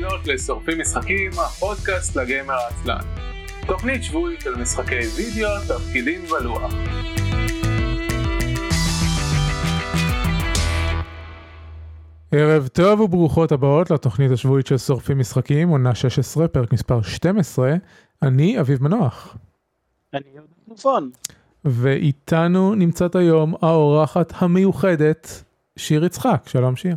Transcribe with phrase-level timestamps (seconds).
[0.00, 3.00] ומאזינות לשורפים משחקים, הפודקאסט לגיימר העצלן.
[3.66, 6.72] תוכנית שבועית על משחקי וידאו, תפקידים ולוח.
[12.32, 17.74] ערב טוב וברוכות הבאות לתוכנית השבועית של שורפים משחקים, עונה 16, פרק מספר 12.
[18.22, 19.36] אני אביב מנוח.
[20.14, 21.10] אני יהודה טלפון.
[21.64, 25.44] ואיתנו נמצאת היום האורחת המיוחדת,
[25.76, 26.42] שיר יצחק.
[26.46, 26.96] שלום שיר.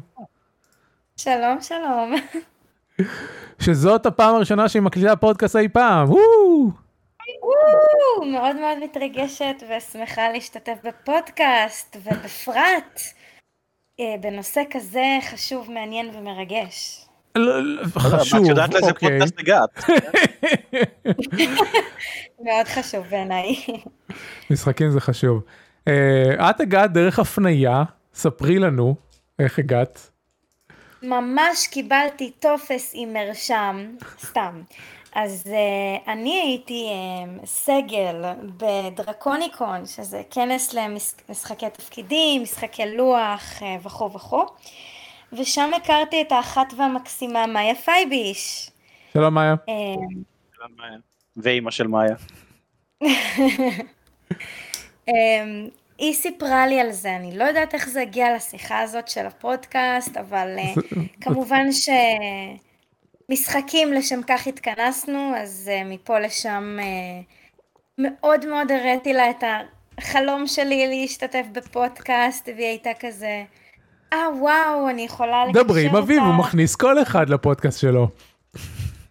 [1.17, 2.15] שלום, שלום.
[3.59, 6.07] שזאת הפעם הראשונה שהיא מקליטה פודקאסט אי פעם.
[8.31, 13.02] מאוד מאוד מתרגשת ושמחה להשתתף בפודקאסט, ובפרט
[13.99, 17.05] אה, בנושא כזה חשוב, מעניין ומרגש.
[17.35, 19.09] לא, לא, חשוב, את יודעת לאיזה אוקיי.
[19.09, 19.69] פודקאסט הגעת.
[22.45, 23.55] מאוד חשוב בעיניי.
[24.52, 25.44] משחקים זה חשוב.
[25.88, 27.83] אה, את הגעת דרך הפנייה,
[28.13, 28.95] ספרי לנו
[29.39, 30.12] איך הגעת.
[31.03, 34.61] ממש קיבלתי טופס עם מרשם, סתם.
[35.15, 38.15] אז uh, אני הייתי um, סגל
[38.57, 44.45] בדרקוניקון, שזה כנס למשחקי תפקידים, משחקי לוח uh, וכו' וכו',
[45.33, 48.71] ושם הכרתי את האחת והמקסימה מאיה פייביש.
[49.13, 49.53] שלום מאיה.
[49.53, 50.67] Um,
[51.37, 52.15] ואימא של מאיה.
[55.09, 55.09] um,
[55.97, 60.17] היא סיפרה לי על זה, אני לא יודעת איך זה הגיע לשיחה הזאת של הפודקאסט,
[60.17, 60.80] אבל uh,
[61.23, 61.66] כמובן
[63.30, 66.83] שמשחקים לשם כך התכנסנו, אז uh, מפה לשם uh,
[67.97, 69.44] מאוד מאוד הראיתי לה את
[69.97, 73.44] החלום שלי להשתתף בפודקאסט, והיא הייתה כזה,
[74.14, 75.69] אה וואו, אני יכולה לקשר אותה.
[75.69, 78.08] דברי עם אביב, הוא מכניס כל אחד לפודקאסט שלו.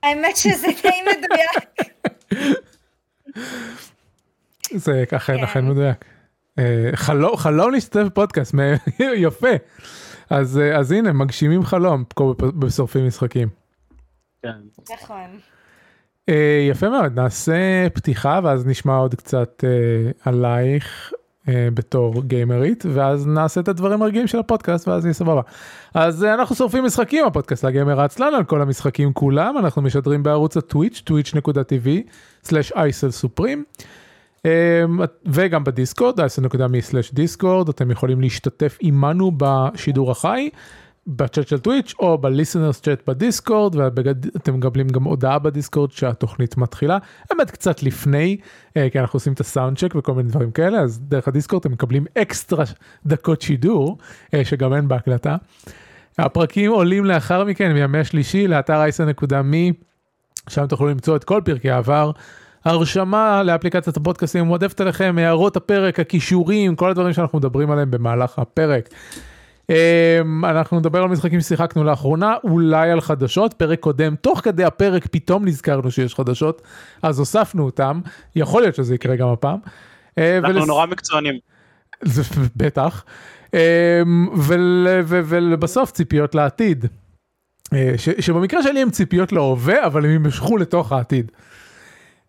[0.02, 1.92] האמת שזה די מדויק.
[4.84, 5.44] זה אכן כן.
[5.44, 6.04] אכן מדויק.
[6.58, 8.54] אה, חלום חלום להשתתף בפודקאסט,
[9.16, 9.48] יפה.
[10.30, 13.48] אז אה, אז הנה מגשימים חלום פה בשורפים משחקים.
[14.42, 14.48] כן.
[14.94, 15.38] נכון.
[16.28, 19.64] אה, יפה מאוד נעשה פתיחה ואז נשמע עוד קצת
[20.24, 21.12] עלייך
[21.48, 25.40] בתור גיימרית ואז נעשה את הדברים הרגילים של הפודקאסט ואז יהיה סבבה.
[25.94, 31.02] אז אנחנו שורפים משחקים הפודקאסט לגיימר העצלן על כל המשחקים כולם אנחנו משדרים בערוץ הטוויץ'
[31.10, 33.62] twitch.tv/isl-supreme אה,
[35.26, 40.50] וגם בדיסקורד isl.me/discord אתם יכולים להשתתף עמנו בשידור החי.
[41.06, 46.98] בצ'אט של טוויץ' או ב listeners chat בדיסקורד ואתם מקבלים גם הודעה בדיסקורד שהתוכנית מתחילה
[47.30, 48.36] האמת קצת לפני
[48.76, 51.60] אה, כי אנחנו עושים את ה sound check וכל מיני דברים כאלה אז דרך הדיסקורד
[51.60, 52.64] אתם מקבלים אקסטרה
[53.06, 53.98] דקות שידור
[54.34, 55.36] אה, שגם אין בהקלטה.
[56.18, 59.72] הפרקים עולים לאחר מכן מימי השלישי לאתר אייסן.מי
[60.48, 62.10] שם תוכלו למצוא את כל פרקי העבר.
[62.64, 68.88] הרשמה לאפליקציית הפודקאסטים מועדפת עליכם הערות הפרק הכישורים כל הדברים שאנחנו מדברים עליהם במהלך הפרק.
[69.62, 69.74] Um,
[70.44, 75.44] אנחנו נדבר על משחקים ששיחקנו לאחרונה, אולי על חדשות, פרק קודם, תוך כדי הפרק פתאום
[75.44, 76.62] נזכרנו שיש חדשות,
[77.02, 78.00] אז הוספנו אותם,
[78.36, 79.58] יכול להיות שזה יקרה גם הפעם.
[80.18, 81.34] אה, אנחנו ולס- נורא מקצוענים.
[82.56, 83.04] בטח.
[83.46, 83.54] Um,
[84.36, 86.86] ול, ו, ולבסוף ציפיות לעתיד.
[87.72, 91.32] אה, ש, שבמקרה שלי הם ציפיות להווה, אבל הם יימשכו לתוך העתיד.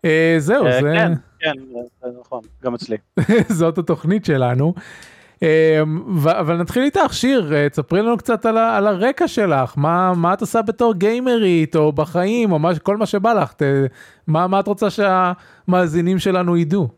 [0.04, 0.92] אה, זהו, אה, זה...
[0.94, 1.52] כן, כן,
[2.02, 2.96] זה נכון, גם אצלי.
[3.58, 4.74] זאת התוכנית שלנו.
[6.22, 10.34] ו- אבל נתחיל איתך שיר אה, תספרי לנו קצת על, על הרקע שלך מה מה
[10.34, 13.62] את עושה בתור גיימרית או בחיים או מה, כל מה שבא לך ת,
[14.26, 16.88] מה, מה את רוצה שהמאזינים שלנו ידעו.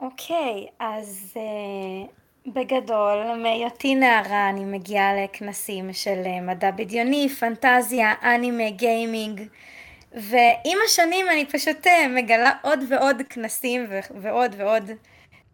[0.00, 8.70] אוקיי, אז uh, בגדול, מהיותי נערה אני מגיעה לכנסים של uh, מדע בדיוני, פנטזיה, אנימה,
[8.70, 9.40] גיימינג,
[10.12, 13.86] ועם השנים אני פשוט uh, מגלה עוד ועוד כנסים
[14.22, 14.90] ועוד ועוד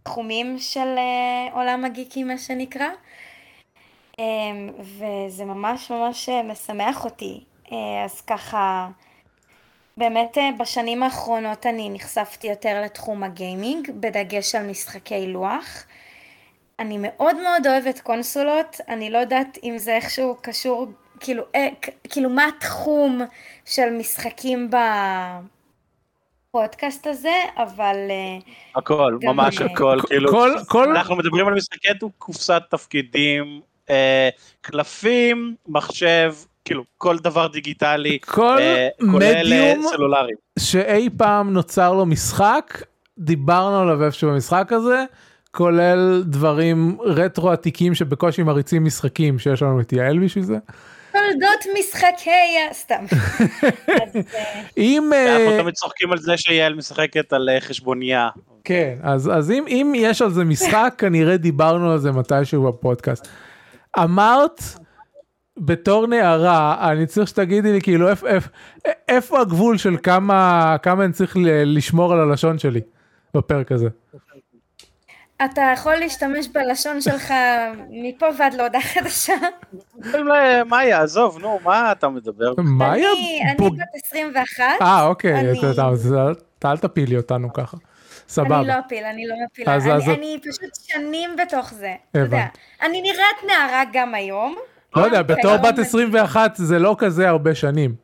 [0.02, 2.88] תחומים של uh, עולם הגיקי מה שנקרא,
[4.12, 4.20] um,
[4.80, 7.40] וזה ממש ממש uh, משמח אותי,
[8.04, 8.88] אז ככה...
[9.96, 15.84] באמת אה, בשנים האחרונות אני נחשפתי יותר לתחום הגיימינג, בדגש על משחקי לוח.
[16.78, 20.86] אני מאוד מאוד אוהבת קונסולות, אני לא יודעת אם זה איכשהו קשור,
[21.20, 21.68] כאילו, אה,
[22.10, 23.20] כאילו מה התחום
[23.64, 24.70] של משחקים
[26.50, 28.38] בפודקאסט הזה, אבל אה,
[28.76, 31.88] הכל, ממש אה, הכל, כאילו, כל כל אנחנו מדברים על משחקי
[32.18, 34.28] קופסת תפקידים, אה,
[34.60, 36.34] קלפים, מחשב,
[36.64, 40.32] כאילו, כל דבר דיגיטלי, כל אה, כולל אה, מדיום סלולרי.
[40.58, 42.82] שאי פעם נוצר לו משחק
[43.18, 45.04] דיברנו עליו איפשהו במשחק הזה
[45.50, 50.58] כולל דברים רטרו עתיקים שבקושי מריצים משחקים שיש לנו את יעל בשביל זה.
[51.40, 53.04] תולדות משחקי, ה- סתם.
[54.78, 58.28] אם אה, אנחנו תמיד צוחקים על זה שיעל משחקת על אה, חשבוניה.
[58.64, 63.28] כן אז אז אם אם יש על זה משחק כנראה דיברנו על זה מתישהו בפודקאסט.
[63.98, 64.62] אמרת
[65.58, 68.48] בתור נערה, אני צריך שתגידי לי כאילו איפ, איפ,
[69.08, 71.36] איפה הגבול של כמה, כמה אני צריך
[71.66, 72.80] לשמור על הלשון שלי
[73.34, 73.88] בפרק הזה.
[75.44, 77.34] אתה יכול להשתמש בלשון שלך
[77.90, 79.32] מפה ועד להודעה חדשה.
[80.66, 82.52] מאיה, עזוב, נו, מה אתה מדבר?
[82.58, 83.08] מה היה?
[83.58, 84.64] אני בת 21.
[84.82, 85.34] אה, אוקיי,
[86.64, 87.76] אל תפילי אותנו ככה.
[88.28, 88.58] סבבה.
[88.60, 89.74] אני לא אפיל, אני לא מפילה.
[89.74, 91.94] אז- אני- אז- אני פשוט שנים בתוך זה.
[92.10, 92.36] אתה יודע.
[92.38, 92.58] הבנתי.
[92.82, 94.54] אני נראית נערה גם היום.
[94.96, 95.84] לא יודע, אוקיי, בתור בת מבין.
[95.84, 98.03] 21 זה לא כזה הרבה שנים.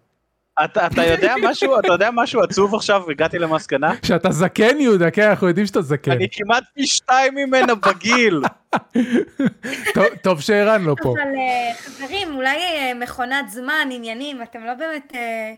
[0.65, 3.93] אתה אתה יודע משהו, אתה יודע משהו עצוב עכשיו, הגעתי למסקנה?
[4.03, 6.11] שאתה זקן יהודה, כן, אנחנו יודעים שאתה זקן.
[6.13, 8.41] אני כמעט פי שתיים ממנה בגיל.
[9.95, 11.13] טוב- טוב שערן לא פה.
[11.13, 15.53] אבל אה, חברים, אולי אה, מכונת זמן, עניינים, אתם לא באמת אה,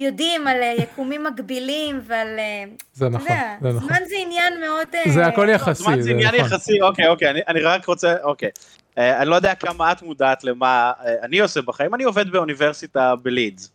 [0.00, 2.38] יודעים על אה, יקומים מקבילים ועל...
[2.38, 3.88] אה, זה אתה נכון, יודע, זה נכון.
[3.88, 4.86] זמן זה עניין מאוד...
[4.94, 6.46] אה, זה הכל יחסי, זמן זה זה עניין נכון.
[6.46, 8.48] יחסי, אוקיי, אוקיי, אני- אני רק רוצה, אוקיי.
[8.98, 13.14] אה, אני לא יודע כמה את מודעת למה אה, אני עושה בחיים, אני עובד באוניברסיטה
[13.22, 13.72] בלידס.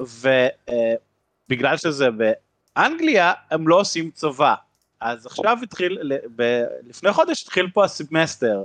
[0.00, 4.54] ובגלל שזה באנגליה, הם לא עושים צבא.
[5.00, 5.98] אז עכשיו התחיל,
[6.88, 8.62] לפני חודש התחיל פה הסמסטר.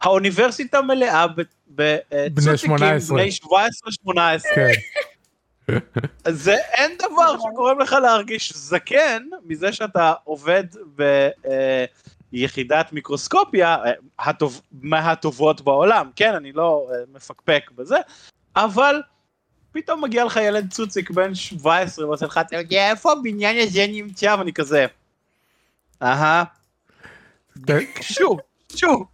[0.00, 1.26] האוניברסיטה מלאה
[1.68, 3.16] בצוציקים 18.
[3.16, 4.54] בני 17-18.
[4.54, 4.70] כן.
[6.28, 10.64] זה אין דבר שגורם לך להרגיש זקן מזה שאתה עובד
[12.32, 17.96] ביחידת מיקרוסקופיה אה, הטוב, מהטובות בעולם, כן, אני לא אה, מפקפק בזה,
[18.56, 19.02] אבל
[19.72, 24.36] פתאום מגיע לך ילד צוציק בן 17 ועושה לך, אתה יודע איפה הבניין הזה נמצא?
[24.38, 24.86] ואני כזה,
[26.02, 26.44] אהה,
[28.00, 28.38] שוב,
[28.76, 29.04] שוב,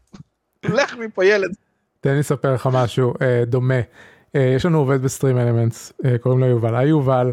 [0.65, 1.55] לך מפה ילד.
[2.01, 3.81] תן לי לספר לך משהו אה, דומה.
[4.37, 6.75] אה, יש לנו עובד ב StreamElements, אה, קוראים לו יובל.
[6.75, 7.33] היי יובל,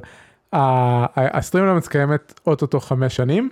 [0.54, 3.50] ה StreamElements קיימת אוטוטו חמש שנים.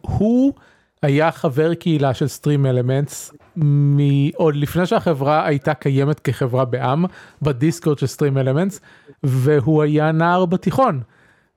[0.00, 0.52] הוא
[1.02, 3.34] היה חבר קהילה של StreamElements
[4.34, 7.04] עוד לפני שהחברה הייתה קיימת כחברה בע"מ,
[7.42, 8.80] בדיסקורד של StreamElements,
[9.22, 11.00] והוא היה נער בתיכון.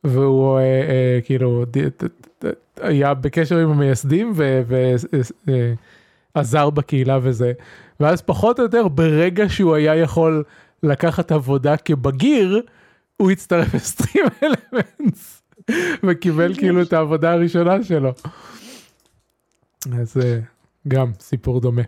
[0.03, 2.07] והוא אה, אה, כאילו ד, ד,
[2.45, 2.51] ד,
[2.81, 4.33] היה בקשר עם המייסדים
[6.35, 7.53] ועזר בקהילה וזה
[7.99, 10.43] ואז פחות או יותר ברגע שהוא היה יכול
[10.83, 12.61] לקחת עבודה כבגיר
[13.17, 15.41] הוא הצטרף לסטרים אלמנטס
[16.03, 18.13] וקיבל כאילו את העבודה הראשונה שלו.
[20.01, 20.39] אז אה,
[20.87, 21.81] גם סיפור דומה.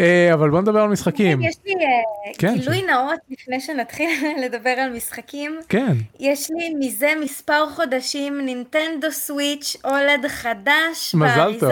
[0.00, 1.42] אה, אבל בוא נדבר על משחקים.
[1.42, 4.08] יש לי אה, כן, גילוי נאות לפני שנתחיל
[4.44, 5.60] לדבר על משחקים.
[5.68, 11.60] כן, יש לי מזה מספר חודשים נינטנדו סוויץ' אולד חדש מזל באריזה.
[11.60, 11.70] טוב.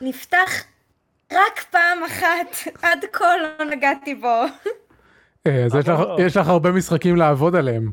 [0.00, 0.64] נפתח
[1.32, 4.42] רק פעם אחת, עד כה לא נגעתי בו.
[5.44, 7.90] אז יש לך- אבל- יש לך הרבה משחקים לעבוד עליהם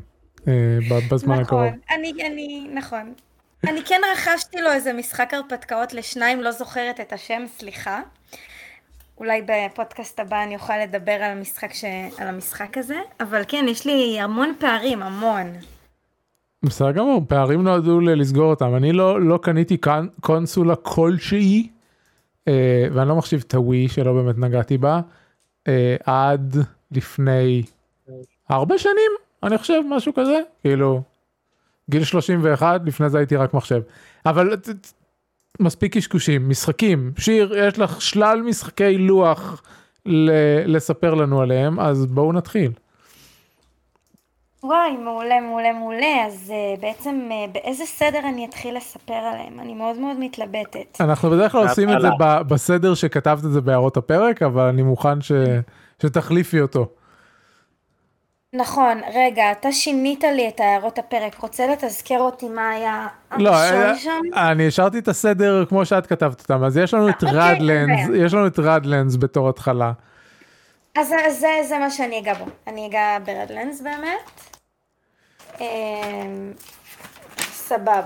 [1.10, 1.62] בזמן הקרוב.
[1.62, 3.12] נכון, אני, אני, נכון.
[3.68, 8.00] אני כן רכשתי לו איזה משחק הרפתקאות לשניים, לא זוכרת את השם, סליחה.
[9.18, 11.84] אולי בפודקאסט הבא אני אוכל לדבר על המשחק, ש...
[12.18, 15.52] על המשחק הזה, אבל כן, יש לי המון פערים, המון.
[16.62, 18.76] בסדר גמור, פערים נועדו לסגור אותם.
[18.76, 21.68] אני לא, לא קניתי קונ- קונסולה כלשהי,
[22.48, 25.00] אה, ואני לא מחשיב את הווי שלא באמת נגעתי בה,
[25.68, 26.56] אה, עד
[26.92, 27.62] לפני
[28.48, 29.10] הרבה שנים,
[29.42, 31.02] אני חושב, משהו כזה, כאילו,
[31.90, 33.80] גיל 31, לפני זה הייתי רק מחשב.
[34.26, 34.56] אבל
[35.60, 39.62] מספיק קשקושים, משחקים, שיר, יש לך שלל משחקי לוח
[40.06, 42.72] ל- לספר לנו עליהם, אז בואו נתחיל.
[44.62, 46.26] וואי, מעולה, מעולה, מעולה.
[46.26, 49.60] אז uh, בעצם uh, באיזה סדר אני אתחיל לספר עליהם?
[49.60, 51.00] אני מאוד מאוד מתלבטת.
[51.00, 52.08] אנחנו בדרך כלל עושים את זה
[52.48, 55.32] בסדר שכתבת את זה בהערות הפרק, אבל אני מוכן ש...
[56.02, 56.88] שתחליפי אותו.
[58.54, 61.38] נכון, רגע, אתה שינית לי את הערות הפרק.
[61.38, 63.06] רוצה לתזכר אותי מה היה
[63.38, 64.20] לא, הראשון אה, שם?
[64.36, 68.24] אני השארתי את הסדר כמו שאת כתבת אותם, אז יש לנו את אוקיי, Radlands, אין
[68.26, 69.92] יש לנו את Radlands בתור התחלה.
[70.98, 72.44] אז זה- זה, זה מה שאני אגע בו.
[72.66, 74.30] אני אגע ב Radlands באמת.
[75.60, 76.52] אמ,
[77.40, 78.02] סבבה.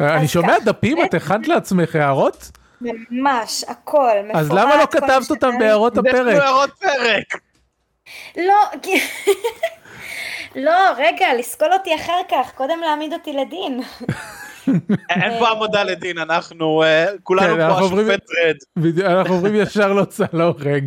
[0.00, 2.50] אה, אני שומע ככה, דפים, את הכנת לעצמך הערות?
[2.80, 4.36] ממש, הכל, מפורט.
[4.36, 5.50] אז למה לא כתבת אותם.
[5.58, 6.42] בהערות יש לנו הפרק?
[6.42, 7.40] הערות פרק.
[8.36, 9.00] לא, כי...
[10.66, 13.80] לא, רגע, לסקול אותי אחר כך, קודם להעמיד אותי לדין.
[15.10, 18.56] אין פה העמדה לדין, אנחנו אה, כולנו כן, אנחנו פה עוברים- השופט רד.
[18.76, 20.84] בדיוק, אנחנו עוברים ישר להוצאה להורג.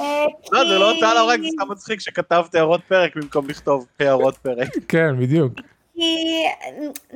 [0.00, 4.36] אה, לא, זה לא הוצאה להורג, זה סתם מצחיק שכתבת הערות פרק במקום לכתוב הערות
[4.36, 4.68] פרק.
[4.88, 5.52] כן, בדיוק.
[6.00, 6.44] כי...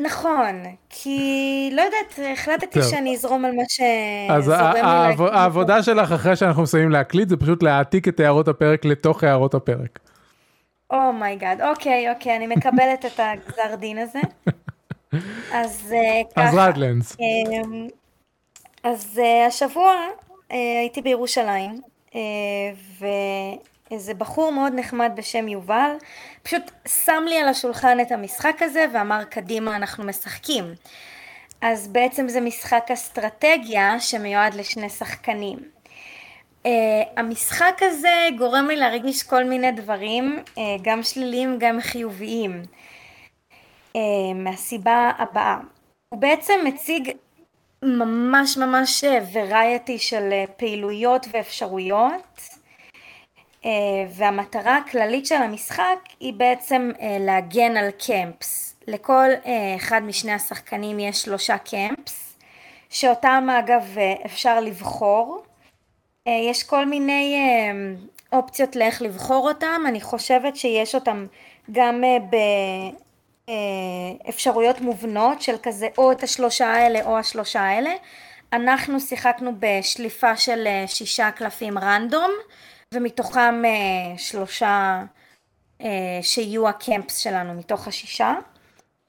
[0.03, 1.71] נכון, כי...
[1.73, 2.91] לא יודעת, החלטתי טוב.
[2.91, 3.63] שאני אזרום על מה
[4.31, 5.21] אז שזורם לי להגיד.
[5.33, 9.99] העבודה שלך אחרי שאנחנו מסיימים להקליט זה פשוט להעתיק את הערות הפרק לתוך הערות הפרק.
[10.93, 14.21] oh my God, אוקיי, אוקיי, אני מקבלת את הגזר דין הזה.
[15.63, 16.49] אז אה, ככה.
[16.49, 17.17] אז Radlands.
[17.21, 17.89] אמ,
[18.83, 19.93] אז אה, השבוע
[20.53, 21.81] אה, הייתי בירושלים,
[23.91, 25.91] ואיזה בחור מאוד נחמד בשם יובל,
[26.43, 26.71] פשוט
[27.05, 30.65] שם לי על השולחן את המשחק הזה ואמר קדימה אנחנו משחקים.
[31.61, 35.59] אז בעצם זה משחק אסטרטגיה שמיועד לשני שחקנים.
[36.65, 36.67] Uh,
[37.17, 42.63] המשחק הזה גורם לי להרגיש כל מיני דברים, uh, גם שליליים גם חיוביים,
[43.93, 43.99] uh,
[44.35, 45.57] מהסיבה הבאה.
[46.09, 47.11] הוא בעצם מציג
[47.83, 52.41] ממש ממש וריאטי של פעילויות ואפשרויות,
[54.11, 58.77] והמטרה הכללית של המשחק היא בעצם uh, להגן על קמפס.
[58.87, 62.37] לכל uh, אחד משני השחקנים יש שלושה קמפס,
[62.91, 65.45] שאותם אגב אפשר לבחור.
[66.27, 67.73] אה, יש כל מיני אה,
[68.39, 71.27] אופציות לאיך לבחור אותם, אני חושבת שיש אותם
[71.73, 72.19] גם אה,
[74.27, 77.91] באפשרויות מובנות של כזה או את השלושה האלה או השלושה האלה.
[78.53, 82.31] אנחנו שיחקנו בשליפה של שישה קלפים רנדום
[82.95, 83.63] ומתוכם
[84.17, 85.03] שלושה
[86.23, 88.35] שיהיו הקמפס שלנו מתוך השישה.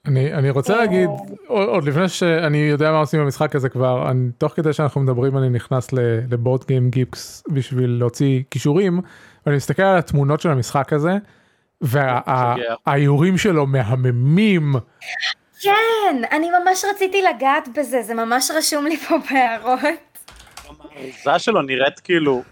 [0.07, 1.09] אני, אני רוצה אה, להגיד,
[1.47, 5.37] עוד, עוד לפני שאני יודע מה עושים במשחק הזה כבר, אני, תוך כדי שאנחנו מדברים
[5.37, 5.93] אני נכנס
[6.29, 9.01] לבורד גיים גיפס בשביל להוציא כישורים,
[9.45, 11.17] ואני מסתכל על התמונות של המשחק הזה,
[11.81, 14.75] והאיורים שלו מהממים.
[15.61, 19.79] כן, אני ממש רציתי לגעת בזה, זה ממש רשום לי פה בהערות.
[20.95, 22.43] האריזה שלו נראית כאילו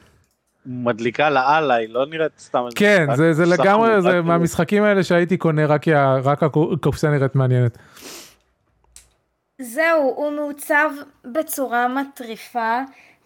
[0.65, 2.65] מדליקה לאללה, היא לא נראית סתם...
[2.75, 5.87] כן, זה, זה לגמרי, זה מהמשחקים האלה שהייתי קונה רק
[6.23, 7.77] רק הקופסה נראית מעניינת.
[9.61, 10.89] זהו, הוא מעוצב
[11.25, 12.79] בצורה מטריפה,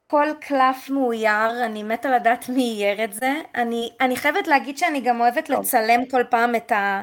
[0.08, 3.34] כל קלף מאויר, אני מתה לדעת מי אייר את זה.
[3.56, 7.02] אני, אני חייבת להגיד שאני גם אוהבת לצלם כל פעם את, ה,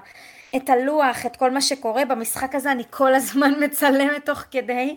[0.56, 4.96] את הלוח, את כל מה שקורה במשחק הזה, אני כל הזמן מצלמת תוך כדי,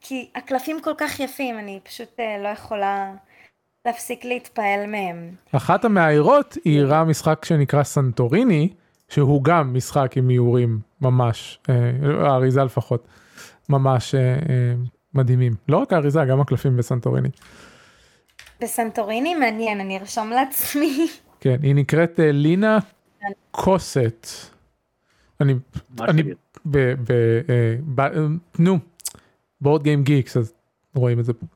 [0.00, 3.12] כי הקלפים כל כך יפים, אני פשוט אה, לא יכולה...
[3.86, 5.30] להפסיק להתפעל מהם.
[5.52, 8.68] אחת המאיירות היא אירה משחק שנקרא סנטוריני,
[9.08, 11.90] שהוא גם משחק עם איורים ממש, אה,
[12.28, 13.06] האריזה לפחות,
[13.68, 14.36] ממש אה, אה,
[15.14, 15.54] מדהימים.
[15.68, 17.28] לא רק האריזה, גם הקלפים בסנטוריני.
[18.60, 21.08] בסנטוריני מעניין, אני ארשום לעצמי.
[21.40, 22.78] כן, היא נקראת לינה
[23.50, 24.50] קוסט.
[25.40, 25.54] אני,
[26.00, 26.22] אני,
[26.66, 27.12] ב, ב,
[27.94, 28.02] ב,
[28.58, 28.78] נו,
[29.60, 30.52] בורד גיים גיקס, אז
[30.94, 31.46] רואים את זה פה.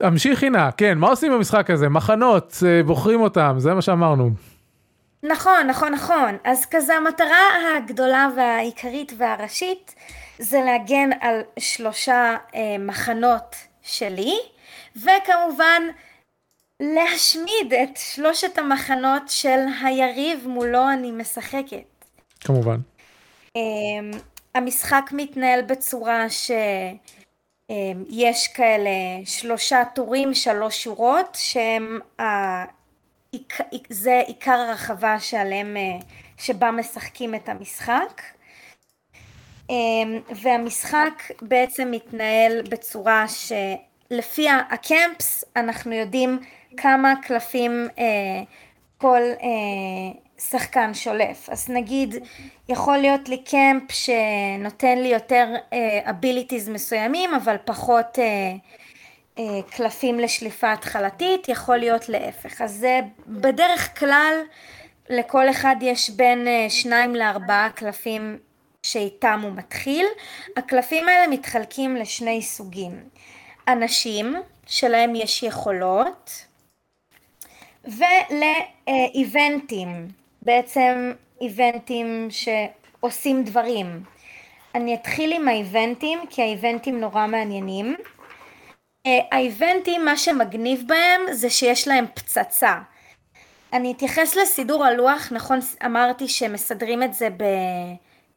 [0.00, 1.88] המשיכי נא, כן, מה עושים במשחק הזה?
[1.88, 4.30] מחנות, אה, בוחרים אותם, זה מה שאמרנו.
[5.22, 6.36] נכון, נכון, נכון.
[6.44, 9.94] אז כזה המטרה הגדולה והעיקרית והראשית
[10.38, 14.34] זה להגן על שלושה אה, מחנות שלי,
[14.96, 15.82] וכמובן
[16.80, 22.04] להשמיד את שלושת המחנות של היריב מולו אני משחקת.
[22.40, 22.76] כמובן.
[23.56, 24.18] אה,
[24.54, 26.50] המשחק מתנהל בצורה ש...
[26.50, 26.96] אמ,
[28.08, 28.90] יש כאלה
[29.24, 32.00] שלושה טורים, שלוש שורות, שהם,
[33.90, 35.98] זה עיקר הרחבה שעליהם, אה,
[36.38, 38.22] שבה משחקים את המשחק.
[39.70, 46.38] אמ, והמשחק בעצם מתנהל בצורה שלפי ה camps אנחנו יודעים
[46.76, 48.04] כמה קלפים אה,
[48.98, 51.48] כל אה, שחקן שולף.
[51.50, 52.14] אז נגיד
[52.68, 55.54] יכול להיות לי camp שנותן לי יותר
[56.10, 58.20] abilities uh, מסוימים אבל פחות uh,
[59.38, 59.40] uh,
[59.70, 62.60] קלפים לשליפה התחלתית, יכול להיות להפך.
[62.60, 64.34] אז זה בדרך כלל
[65.10, 68.38] לכל אחד יש בין uh, שניים לארבעה קלפים
[68.82, 70.06] שאיתם הוא מתחיל.
[70.56, 73.08] הקלפים האלה מתחלקים לשני סוגים.
[73.68, 76.30] אנשים שלהם יש יכולות
[78.86, 80.08] ולאיבנטים
[80.46, 84.02] בעצם איבנטים שעושים דברים.
[84.74, 87.96] אני אתחיל עם האיבנטים כי האיבנטים נורא מעניינים.
[89.06, 92.74] אה, האיבנטים מה שמגניב בהם זה שיש להם פצצה.
[93.72, 97.28] אני אתייחס לסידור הלוח, נכון אמרתי שמסדרים את זה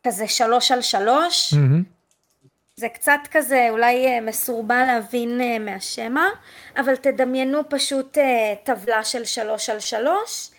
[0.02, 1.84] בכזה שלוש על שלוש, mm-hmm.
[2.76, 6.26] זה קצת כזה אולי אה, מסורבל להבין אה, מהשמע,
[6.78, 8.18] אבל תדמיינו פשוט
[8.64, 10.50] טבלה של שלוש על שלוש,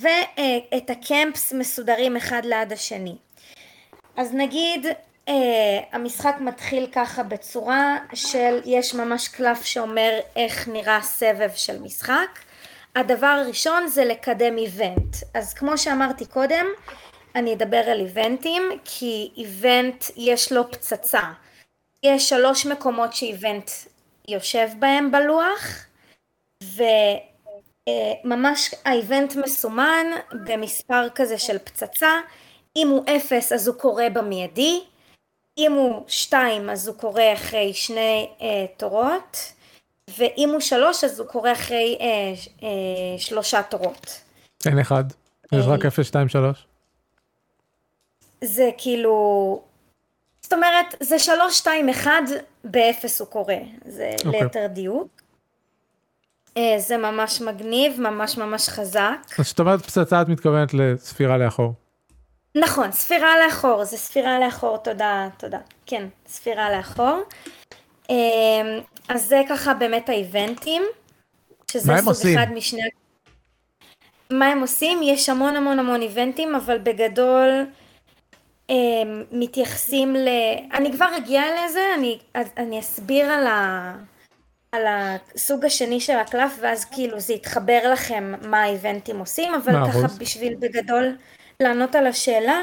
[0.00, 3.16] ואת הקמפס מסודרים אחד ליד השני.
[4.16, 5.30] אז נגיד uh,
[5.92, 12.38] המשחק מתחיל ככה בצורה של יש ממש קלף שאומר איך נראה סבב של משחק.
[12.96, 15.16] הדבר הראשון זה לקדם איבנט.
[15.34, 16.66] אז כמו שאמרתי קודם,
[17.34, 21.22] אני אדבר על איבנטים כי איבנט יש לו פצצה.
[22.02, 23.70] יש שלוש מקומות שאיבנט
[24.28, 25.86] יושב בהם בלוח
[26.64, 26.82] ו...
[27.88, 30.06] אה, ממש האיבנט מסומן
[30.46, 32.12] במספר כזה של פצצה,
[32.76, 34.80] אם הוא אפס אז הוא קורה במיידי,
[35.58, 38.42] אם הוא שתיים אז הוא קורה אחרי שני uh,
[38.76, 39.52] תורות,
[40.18, 42.06] ואם הוא שלוש אז הוא קורה אחרי אה,
[42.62, 44.20] אה, שלושה תורות.
[44.66, 45.04] אין אחד,
[45.52, 45.72] יש אה.
[45.72, 46.66] רק 0, 2, 3.
[48.44, 49.62] זה כאילו,
[50.42, 52.22] זאת אומרת, זה שלוש, שתיים, אחד,
[52.64, 54.42] באפס הוא קורה, זה אוקיי.
[54.42, 55.15] ליתר דיוק.
[56.56, 59.16] אה, זה ממש מגניב, ממש ממש חזק.
[59.38, 61.72] אז כשאת אומרת פצצה את מתכוונת לספירה לאחור.
[62.54, 65.58] נכון, ספירה לאחור, זה ספירה לאחור, תודה, תודה.
[65.86, 67.22] כן, ספירה לאחור.
[68.10, 68.16] אמ,
[69.08, 70.82] אז זה ככה באמת האיבנטים,
[71.70, 72.38] שזה סוג עושים?
[72.38, 72.82] אחד משני...
[74.30, 75.00] מה הם עושים?
[75.02, 77.66] יש המון המון המון איבנטים, אבל בגדול
[78.68, 80.28] הם מתייחסים ל...
[80.72, 82.18] אני כבר אגיע לזה, אני,
[82.56, 83.92] אני אסביר על, ה...
[84.76, 89.90] על הסוג השני של הקלף, ואז כאילו זה יתחבר לכם מה האיבנטים עושים, אבל ככה
[89.90, 90.18] אחוז.
[90.18, 91.16] בשביל בגדול
[91.60, 92.60] לענות על השאלה,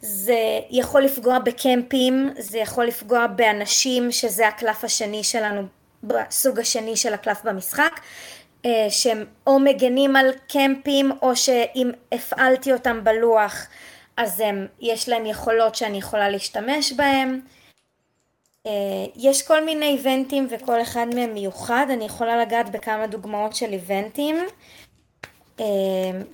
[0.00, 0.38] זה
[0.70, 5.62] יכול לפגוע בקמפים, זה יכול לפגוע באנשים, שזה הקלף השני שלנו,
[6.02, 8.00] בסוג השני של הקלף במשחק,
[8.66, 13.66] אה, שהם או מגנים על קמפים, או שאם הפעלתי אותם בלוח,
[14.16, 17.40] אז הם, יש להם יכולות שאני יכולה להשתמש בהם.
[18.66, 18.72] אה,
[19.16, 24.36] יש כל מיני איבנטים וכל אחד מהם מיוחד, אני יכולה לגעת בכמה דוגמאות של איבנטים,
[25.60, 25.64] אה,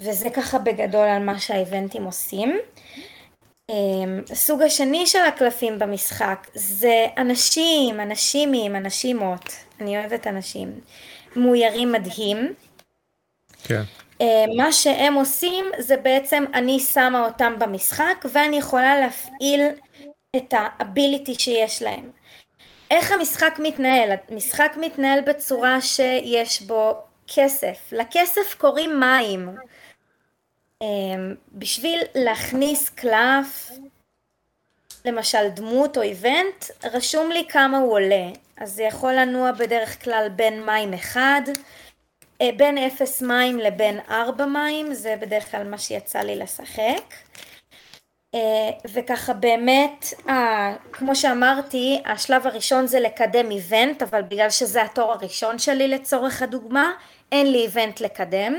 [0.01, 2.59] וזה ככה בגדול על מה שהאיבנטים עושים.
[3.71, 3.75] אה,
[4.31, 9.45] הסוג השני של הקלפים במשחק זה אנשים, אנשימים, אנשימות,
[9.81, 10.81] אני אוהבת אנשים,
[11.37, 12.55] מאוירים מדהים.
[13.65, 13.83] כן.
[14.21, 19.61] אה, מה שהם עושים זה בעצם אני שמה אותם במשחק ואני יכולה להפעיל
[20.37, 22.11] את האביליטי שיש להם.
[22.91, 24.11] איך המשחק מתנהל?
[24.29, 26.95] המשחק מתנהל בצורה שיש בו
[27.35, 27.79] כסף.
[27.93, 29.49] לכסף קוראים מים.
[30.83, 30.87] אה,
[31.53, 33.71] בשביל להכניס קלף,
[35.05, 38.29] למשל דמות או איבנט, רשום לי כמה הוא עולה.
[38.57, 41.43] אז זה יכול לנוע בדרך כלל בין מים אחד,
[42.41, 47.15] אה, בין אפס מים לבין ארבע מים, זה בדרך כלל מה שיצא לי לשחק.
[48.37, 50.07] אה, וככה באמת,
[50.93, 56.93] כמו שאמרתי, השלב הראשון זה לקדם איבנט, אבל בגלל שזה התור הראשון שלי לצורך הדוגמה,
[57.33, 58.55] אין לי איבנט לקדם,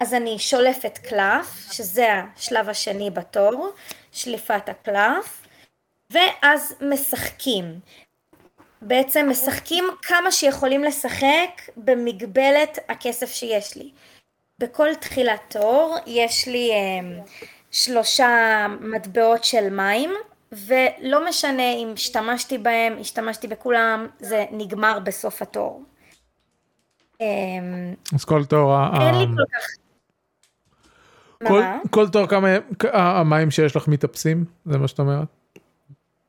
[0.00, 3.68] אז אני שולפת קלף, שזה השלב השני בתור,
[4.12, 5.46] שליפת הקלף,
[6.10, 7.80] ואז משחקים.
[8.82, 13.90] בעצם משחקים כמה שיכולים לשחק במגבלת הכסף שיש לי.
[14.58, 17.22] בכל תחילת תור יש לי אה,
[17.70, 20.10] שלושה מטבעות של מים,
[20.52, 25.82] ולא משנה אם השתמשתי בהם, השתמשתי בכולם, זה נגמר בסוף התור.
[27.20, 27.26] אה,
[28.14, 29.66] אז כל תור, אין לי כל כך...
[31.48, 31.78] כל- מה?
[31.90, 32.48] כל תור כמה
[32.92, 34.44] המים שיש לך מתאפסים?
[34.66, 35.28] זה מה שאת אומרת?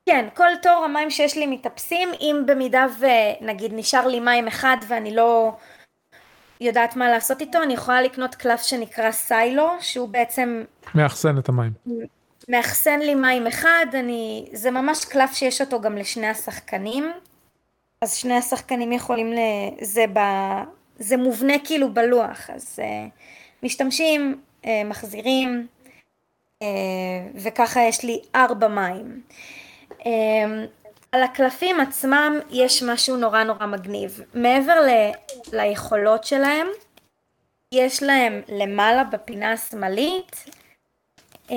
[0.05, 5.15] כן, כל תור המים שיש לי מתאפסים, אם במידה ונגיד נשאר לי מים אחד ואני
[5.15, 5.53] לא
[6.61, 10.63] יודעת מה לעשות איתו, אני יכולה לקנות קלף שנקרא סיילו, שהוא בעצם
[10.95, 11.71] מאחסן את המים.
[12.49, 14.45] מאחסן לי מים אחד, אני...
[14.53, 17.11] זה ממש קלף שיש אותו גם לשני השחקנים,
[18.01, 19.37] אז שני השחקנים יכולים ל...
[19.81, 20.19] זה ב...
[20.99, 23.09] זה מובנה כאילו בלוח, אז uh,
[23.63, 25.67] משתמשים, uh, מחזירים,
[26.59, 26.65] uh,
[27.35, 29.21] וככה יש לי ארבע מים.
[29.91, 30.03] Um,
[31.11, 34.21] על הקלפים עצמם יש משהו נורא נורא מגניב.
[34.33, 34.89] מעבר ל...
[35.53, 36.67] ליכולות שלהם,
[37.71, 40.45] יש להם למעלה בפינה השמאלית
[41.49, 41.55] אמ,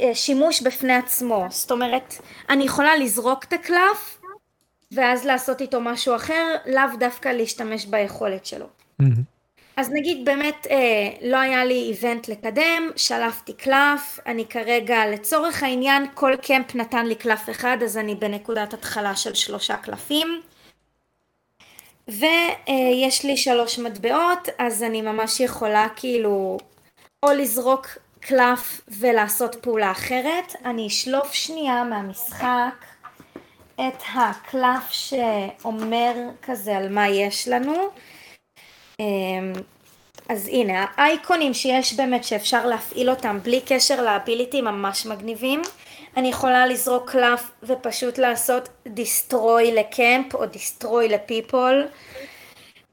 [0.00, 2.14] אה, שימוש בפני עצמו, זאת אומרת,
[2.48, 4.20] אני יכולה לזרוק את הקלף
[4.92, 8.66] ואז לעשות איתו משהו אחר, לאו דווקא להשתמש ביכולת שלו.
[8.98, 9.35] מהמם.
[9.76, 16.06] אז נגיד באמת אה, לא היה לי איבנט לקדם, שלפתי קלף, אני כרגע לצורך העניין
[16.14, 20.42] כל קמפ נתן לי קלף אחד אז אני בנקודת התחלה של שלושה קלפים.
[22.08, 26.58] ויש לי שלוש מטבעות אז אני ממש יכולה כאילו
[27.22, 27.86] או לזרוק
[28.20, 32.84] קלף ולעשות פעולה אחרת, אני אשלוף שנייה מהמשחק
[33.74, 36.12] את הקלף שאומר
[36.42, 37.88] כזה על מה יש לנו
[40.28, 45.62] אז הנה האייקונים שיש באמת שאפשר להפעיל אותם בלי קשר לאביליטי ממש מגניבים.
[46.16, 51.86] אני יכולה לזרוק קלף ופשוט לעשות דיסטרוי לקמפ או דיסטרוי לפיפול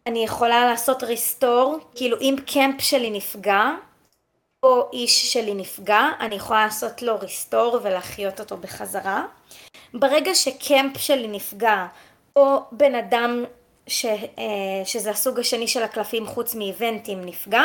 [0.08, 3.72] אני יכולה לעשות ריסטור כאילו אם קמפ שלי נפגע
[4.64, 9.26] או איש שלי נפגע אני יכולה לעשות לו ריסטור ולהחיות אותו בחזרה.
[9.94, 11.86] ברגע שקמפ שלי נפגע
[12.36, 13.44] או בן אדם
[13.88, 17.64] ש, אה, שזה הסוג השני של הקלפים חוץ מאיבנטים נפגע,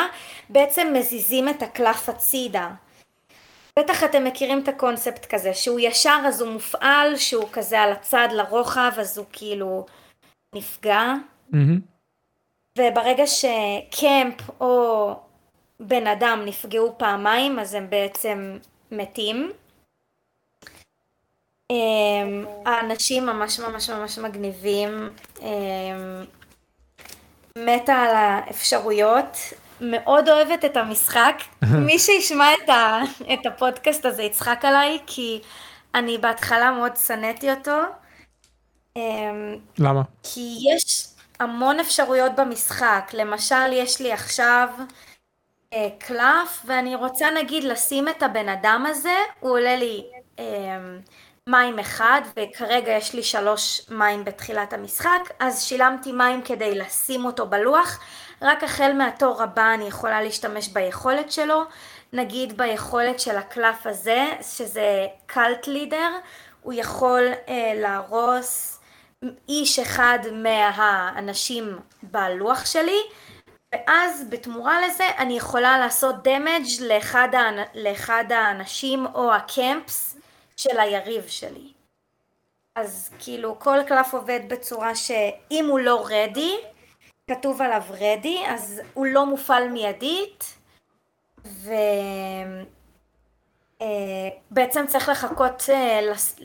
[0.49, 2.69] בעצם מזיזים את הקלף הצידה.
[3.79, 8.27] בטח אתם מכירים את הקונספט כזה, שהוא ישר אז הוא מופעל, שהוא כזה על הצד
[8.31, 9.85] לרוחב אז הוא כאילו
[10.55, 11.13] נפגע,
[11.49, 11.79] מהמם.
[12.77, 15.13] וברגע שקמפ או
[15.79, 18.57] בן אדם נפגעו פעמיים, אז הם בעצם
[18.91, 19.51] מתים.
[21.71, 25.09] אמ, האנשים ממש ממש ממש מגניבים.
[25.41, 26.25] אמ,
[27.57, 29.37] מתה על האפשרויות.
[29.81, 31.35] מאוד אוהבת את המשחק.
[31.85, 32.99] מי שישמע את, ה,
[33.33, 35.41] את הפודקאסט הזה יצחק עליי, כי
[35.95, 37.79] אני בהתחלה מאוד שנאתי אותו.
[38.95, 40.01] אמ, למה?
[40.23, 41.07] כי יש
[41.39, 43.11] המון אפשרויות במשחק.
[43.13, 44.69] למשל, יש לי עכשיו
[45.73, 50.03] אה, קלף, ואני רוצה נגיד לשים את הבן אדם הזה, הוא עולה לי
[50.39, 50.45] אה,
[51.49, 57.47] מים אחד, וכרגע יש לי שלוש מים בתחילת המשחק, אז שילמתי מים כדי לשים אותו
[57.47, 57.99] בלוח.
[58.41, 61.63] רק החל מהתור הבא אני יכולה להשתמש ביכולת שלו.
[62.13, 66.09] נגיד ביכולת של הקלף הזה, שזה קאלט לידר,
[66.61, 68.79] הוא יכול אה, להרוס
[69.49, 72.99] איש אחד מהאנשים בלוח שלי,
[73.75, 77.63] ואז בתמורה לזה אני יכולה לעשות דמג' לאחד, האנ...
[77.75, 80.18] לאחד האנשים או הקמפס
[80.59, 81.73] של היריב שלי.
[82.75, 86.55] אז כאילו כל קלף עובד בצורה שאם הוא לא רדי,
[87.29, 90.43] כתוב עליו רדי, אז הוא לא מופעל מיידית,
[93.81, 95.99] ובעצם צריך לחכות אה,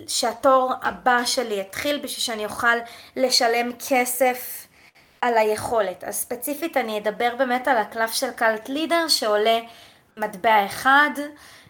[0.09, 2.77] שהתור הבא שלי יתחיל בשביל שאני אוכל
[3.17, 4.67] לשלם כסף
[5.21, 6.05] על היכולת.
[6.05, 9.59] אז ספציפית אני אדבר באמת על הקלף של קלט לידר שעולה
[10.17, 11.11] מטבע אחד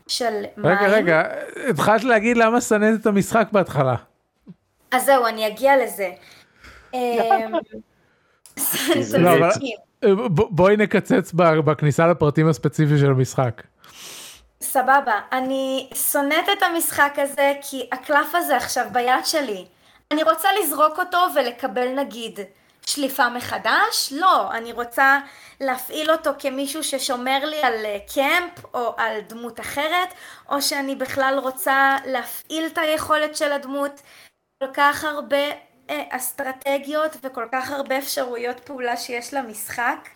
[0.09, 0.67] של מים.
[0.67, 1.23] רגע, רגע,
[1.71, 3.95] התחלת להגיד למה שנאת את המשחק בהתחלה.
[4.91, 6.11] אז זהו, אני אגיע לזה.
[6.95, 7.53] אמ,
[9.01, 9.49] זה לא,
[10.35, 13.63] בואי נקצץ ב- בכניסה לפרטים הספציפיים של המשחק.
[14.61, 19.65] סבבה, אני שונאת את המשחק הזה כי הקלף הזה עכשיו ביד שלי.
[20.11, 22.41] אני רוצה לזרוק אותו ולקבל נגיד
[22.87, 24.13] שליפה מחדש?
[24.13, 25.19] לא, אני רוצה
[25.61, 30.09] להפעיל אותו כמישהו ששומר לי על אה, קמפ או על דמות אחרת,
[30.49, 34.01] או שאני בכלל רוצה להפעיל את היכולת של הדמות.
[34.63, 35.51] כל כך הרבה
[35.91, 40.09] אה, אסטרטגיות וכל כך הרבה אפשרויות פעולה שיש למשחק.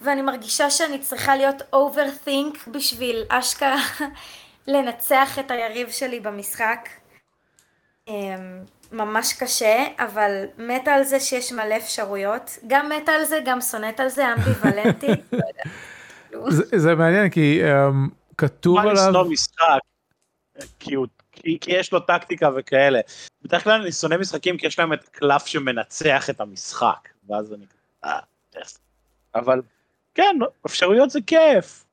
[0.00, 3.82] ואני מרגישה שאני צריכה להיות overthink בשביל אשכרה
[4.66, 6.88] לנצח את היריב שלי במשחק.
[8.92, 12.50] אמ, ממש קשה, אבל מתה על זה שיש מלא אפשרויות.
[12.66, 15.20] גם מתה על זה, גם שונאת על זה, אמביוולנטית.
[15.32, 16.52] לא יודעת.
[16.52, 19.78] זה, זה מעניין כי um, כתוב מה עליו, לשנוא משחק?
[20.78, 23.00] כי הוא- כי כי יש לו טקטיקה וכאלה.
[23.42, 27.08] בדרך כלל אני שונא משחקים כי יש להם את קלף שמנצח את המשחק.
[27.28, 27.64] ואז אני...
[28.04, 28.18] אה.
[29.34, 29.62] אבל
[30.14, 31.84] כן, אפשרויות זה כיף.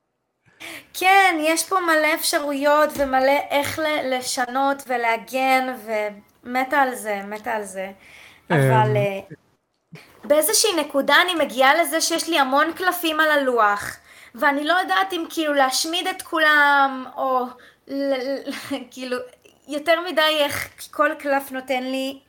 [0.93, 5.75] כן, יש פה מלא אפשרויות ומלא איך לשנות ולהגן,
[6.43, 7.91] ומתה על זה, מתה על זה.
[8.49, 9.19] אבל אה,
[10.23, 13.97] באיזושהי נקודה אני מגיעה לזה שיש לי המון קלפים על הלוח,
[14.35, 17.45] ואני לא יודעת אם כאילו להשמיד את כולם, או
[18.91, 19.17] כאילו,
[19.67, 22.19] יותר מדי איך כל קלף נותן לי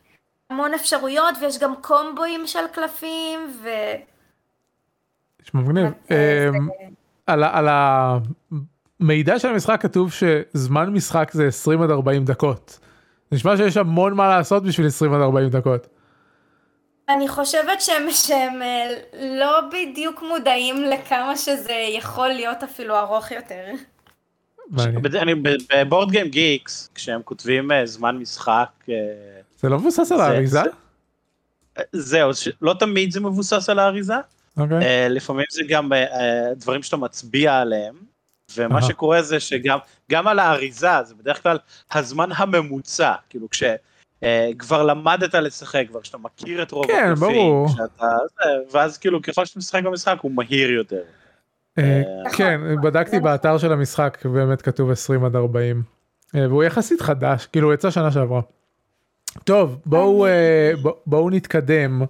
[0.51, 3.69] המון אפשרויות, ויש גם קומבואים של קלפים, ו...
[5.43, 6.49] יש מגניב, אה,
[7.27, 7.69] על,
[9.01, 12.79] המידע של המשחק כתוב שזמן משחק זה 20 עד 40 דקות.
[13.33, 15.87] נשמע שיש המון מה לעשות בשביל 20 עד 40 דקות.
[17.09, 18.95] אני חושבת שהם, שהם אה,
[19.39, 23.65] לא בדיוק מודעים לכמה שזה יכול להיות אפילו ארוך יותר.
[25.23, 25.35] אני
[25.79, 28.95] בבורד גיים גיקס, כשהם כותבים אה, זמן משחק, אה,
[29.61, 30.61] זה לא מבוסס על זה- האריזה?
[31.93, 32.31] זהו,
[32.63, 34.15] לא תמיד זה מבוסס על האריזה.
[34.57, 35.09] אוקיי.
[35.11, 35.91] לפעמים זה גם
[36.57, 37.95] דברים שאתה מצביע עליהם,
[38.57, 38.83] ומה.
[38.83, 39.79] שקורה זה שגם
[40.11, 41.59] גם על האריזה זה בדרך כלל
[41.93, 47.69] הזמן הממוצע, כאילו כשכבר למדת לשחק, כבר שאתה מכיר את רוב כן, ברור.
[47.69, 51.03] כשאתה, זה, ואז כאילו ככל שאתה משחק במשחק הוא מהיר יותר.
[51.79, 52.37] אה, נכון.
[52.37, 55.83] כן, בדקתי זה באתר של המשחק באמת כתוב 20 עד 40
[56.35, 58.41] אה, והוא יחסית חדש כאילו הוא יצא שנה שעברה.
[59.45, 60.73] טוב בואו אה,
[61.07, 62.03] בואו נתקדם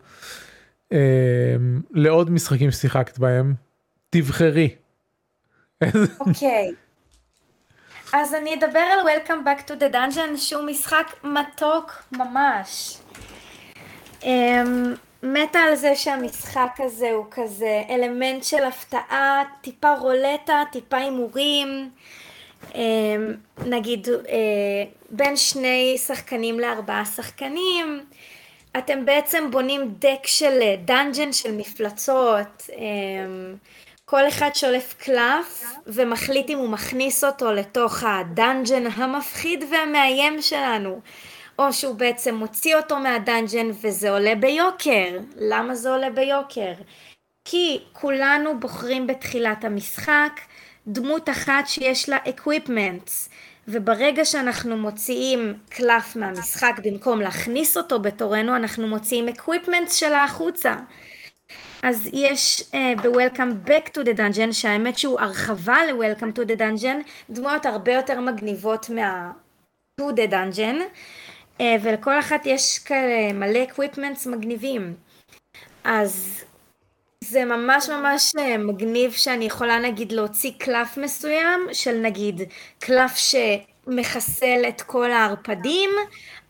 [0.93, 1.57] אה,
[1.91, 3.55] לעוד משחקים ששיחקת בהם
[4.11, 4.75] תבחרי.
[6.21, 6.73] אוקיי.
[8.13, 12.97] אז אני אדבר על Welcome Back to the Dungeon שהוא משחק מתוק ממש.
[14.23, 21.91] אמ, מתה על זה שהמשחק הזה הוא כזה אלמנט של הפתעה, טיפה רולטה, טיפה הימורים.
[22.75, 23.35] אמ,
[23.67, 24.35] נגיד אה,
[25.11, 28.05] בין שני שחקנים לארבעה שחקנים.
[28.79, 32.71] אתם בעצם בונים deck של dungeon של מפלצות.
[32.73, 33.55] אמ,
[34.15, 41.01] כל אחד שולף קלף ומחליט אם הוא מכניס אותו לתוך ה dungeon המפחיד והמאיים שלנו.
[41.59, 45.19] או שהוא בעצם מוציא אותו מה dungeon וזה עולה ביוקר.
[45.37, 46.73] למה זה עולה ביוקר?
[47.45, 50.41] כי כולנו בוחרים בתחילת המשחק
[50.87, 53.29] דמות אחת שיש לה equipments.
[53.69, 60.75] וברגע שאנחנו מוציאים קלף מהמשחק במקום להכניס אותו בתורנו אנחנו מוציאים equipment שלה החוצה
[61.85, 67.09] אז יש uh, ב-Welcome Back to the Dungeon שהאמת שהוא הרחבה ל-Welcome to the Dungeon
[67.31, 69.33] דמויות הרבה יותר מגניבות מה-
[70.01, 70.77] to the Dungeon
[71.59, 74.95] uh, ולכל אחת יש כאלה מלא equipments מגניבים.
[75.85, 76.45] אז
[77.21, 82.43] זה ממש ממש אה, מגניב שאני יכולה נגיד להוציא קלף מסוים של נגיד
[82.79, 85.91] קלף שמחסל את כל הערפדים,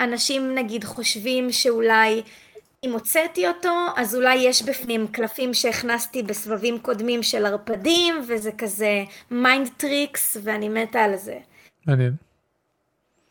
[0.01, 2.23] אנשים נגיד חושבים שאולי
[2.85, 9.05] אם הוצאתי אותו אז אולי יש בפנים קלפים שהכנסתי בסבבים קודמים של ערפדים וזה כזה
[9.31, 11.38] mind tricks ואני מתה על זה.
[11.87, 12.12] מעניין.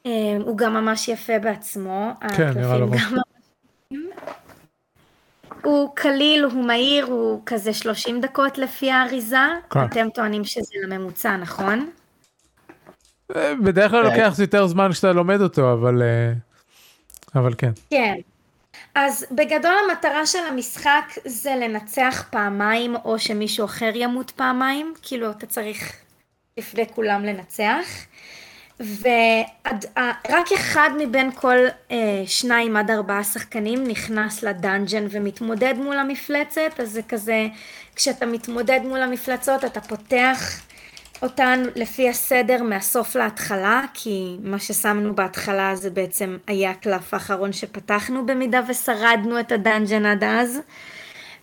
[0.05, 2.87] אה, הוא גם ממש יפה בעצמו, כן, נראה גם
[5.63, 9.37] הוא קליל, הוא מהיר, הוא כזה 30 דקות לפי האריזה.
[9.69, 9.85] כן.
[9.85, 11.89] אתם טוענים שזה לממוצע, נכון?
[13.35, 14.09] אה, בדרך כלל כן.
[14.09, 16.01] לוקח יותר זמן כשאתה לומד אותו, אבל...
[16.01, 16.33] אה,
[17.35, 17.71] אבל כן.
[17.89, 18.15] כן.
[18.95, 25.45] אז בגדול המטרה של המשחק זה לנצח פעמיים, או שמישהו אחר ימות פעמיים, כאילו אתה
[25.45, 25.93] צריך
[26.57, 27.85] לפני כולם לנצח.
[28.79, 31.57] ורק אחד מבין כל
[31.91, 37.47] אה, שניים עד ארבעה שחקנים נכנס לדאנג'ן ומתמודד מול המפלצת, אז זה כזה,
[37.95, 40.61] כשאתה מתמודד מול המפלצות אתה פותח
[41.23, 48.25] אותן לפי הסדר מהסוף להתחלה, כי מה ששמנו בהתחלה זה בעצם היה הקלף האחרון שפתחנו
[48.25, 50.59] במידה ושרדנו את הדאנג'ן עד אז.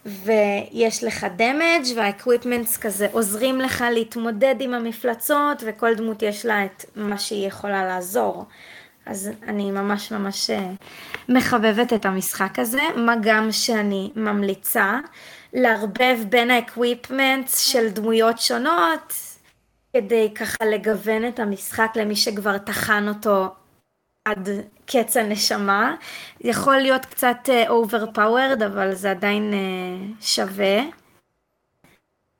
[0.07, 6.65] ויש לך damage וה equipments כזה עוזרים לך להתמודד עם המפלצות וכל דמות יש לה
[6.65, 8.45] את מה שהיא יכולה לעזור.
[9.07, 10.71] אז אני ממש ממש אה,
[11.29, 14.99] מחבבת את המשחק הזה, מה גם שאני ממליצה
[15.53, 19.30] לערבב בין ה equipments של דמויות שונות
[19.93, 23.55] כדי ככה לגוון את המשחק למי שכבר טחן אותו
[24.25, 24.49] עד
[24.87, 25.95] קץ הנשמה.
[26.41, 30.81] יכול להיות קצת overpowered אבל זה עדיין אה, שווה.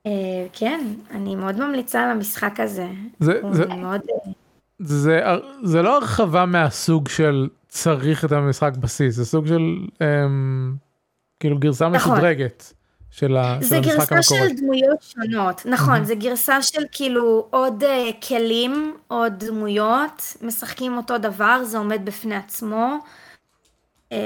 [0.05, 2.87] אה, כן, אני מאוד ממליצה על המשחק הזה.
[3.19, 4.01] זה, הוא זה, מאוד...
[4.09, 4.31] אה,
[4.79, 5.21] זה,
[5.63, 10.75] זה לא הרחבה מהסוג של צריך את המשחק בסיס, זה סוג של אמ,
[11.39, 12.11] כאילו גרסה נכון.
[12.11, 12.73] משודרגת
[13.11, 14.49] של, ה, של זה המשחק גרסה המקורי.
[14.49, 21.17] של דמויות שונות, נכון, זה גרסה של כאילו עוד אה, כלים, עוד דמויות, משחקים אותו
[21.17, 22.97] דבר, זה עומד בפני עצמו.
[24.11, 24.17] אה,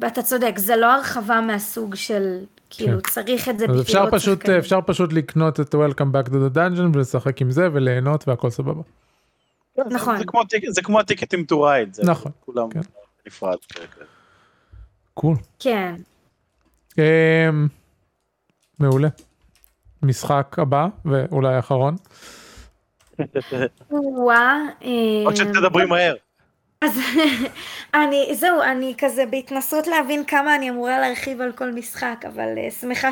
[0.00, 2.38] ואתה צודק, זה לא הרחבה מהסוג של
[2.70, 4.58] כאילו צריך את זה בשביל אפשר פשוט, שחקנים.
[4.58, 8.82] אפשר פשוט לקנות את Welcome Back to the Dungeon ולשחק עם זה וליהנות והכל סבבה.
[9.90, 10.18] נכון.
[10.18, 11.94] זה כמו טיק- זה כמו Ticket to Ride.
[11.94, 12.80] זה נכון, כולם כן.
[13.26, 13.56] נפרד.
[15.14, 15.36] cool.
[15.58, 15.94] כן.
[16.98, 17.68] אמ,
[18.80, 19.08] מעולה.
[20.02, 21.96] משחק הבא ואולי האחרון.
[23.90, 24.56] וואה.
[25.24, 26.14] עוד שתדברי מהר.
[26.82, 27.00] אז
[27.94, 32.70] אני, זהו, אני כזה בהתנסות להבין כמה אני אמורה להרחיב על כל משחק, אבל אה,
[32.70, 33.08] שמחה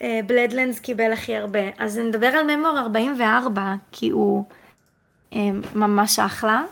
[0.00, 1.60] שבלדלנדס קיבל הכי הרבה.
[1.78, 4.44] אז נדבר על ממור 44, כי הוא
[5.34, 6.62] אה, ממש אחלה.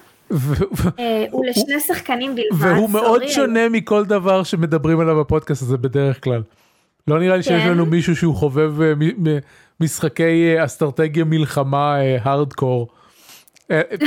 [0.99, 2.77] אה, הוא לשני שחקנים בלבד.
[2.77, 6.43] והוא מאוד שונה מכל דבר שמדברים עליו בפודקאסט הזה בדרך כלל.
[7.09, 7.69] לא נראה לי שיש כן.
[7.71, 9.39] לנו מישהו שהוא חובב אה, מ- מ-
[9.81, 10.23] משחקי
[10.59, 12.89] אה, אסטרטגיה מלחמה הארדקור.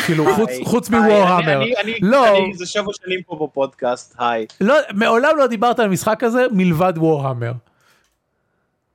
[0.06, 0.26] כאילו
[0.64, 1.60] חוץ- מוורהמר.
[2.02, 2.26] לא.
[2.54, 4.46] זה שבע שנים פה בפודקאסט, היי.
[4.62, 7.52] לא, מעולם לא דיברת על המשחק הזה מלבד וורהמר.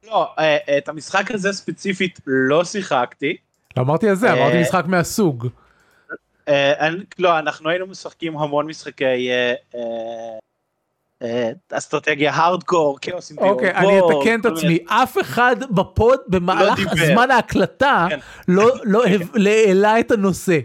[0.07, 3.37] לא, אה, את המשחק הזה ספציפית לא שיחקתי.
[3.77, 5.49] לא אמרתי על זה, אמרתי אה, משחק מהסוג.
[6.49, 10.39] אה, אני- לא, אנחנו היינו משחקים המון משחקי אה, אה, אה,
[11.73, 17.07] אסטרטגיה הארדקור, כאוס עם אוקיי, אני אתקן את עצמי, אף אחד בפוד במהלך דיבר.
[17.07, 18.19] זמן ההקלטה כן.
[18.49, 20.59] לא לא לא העלה את הנושא.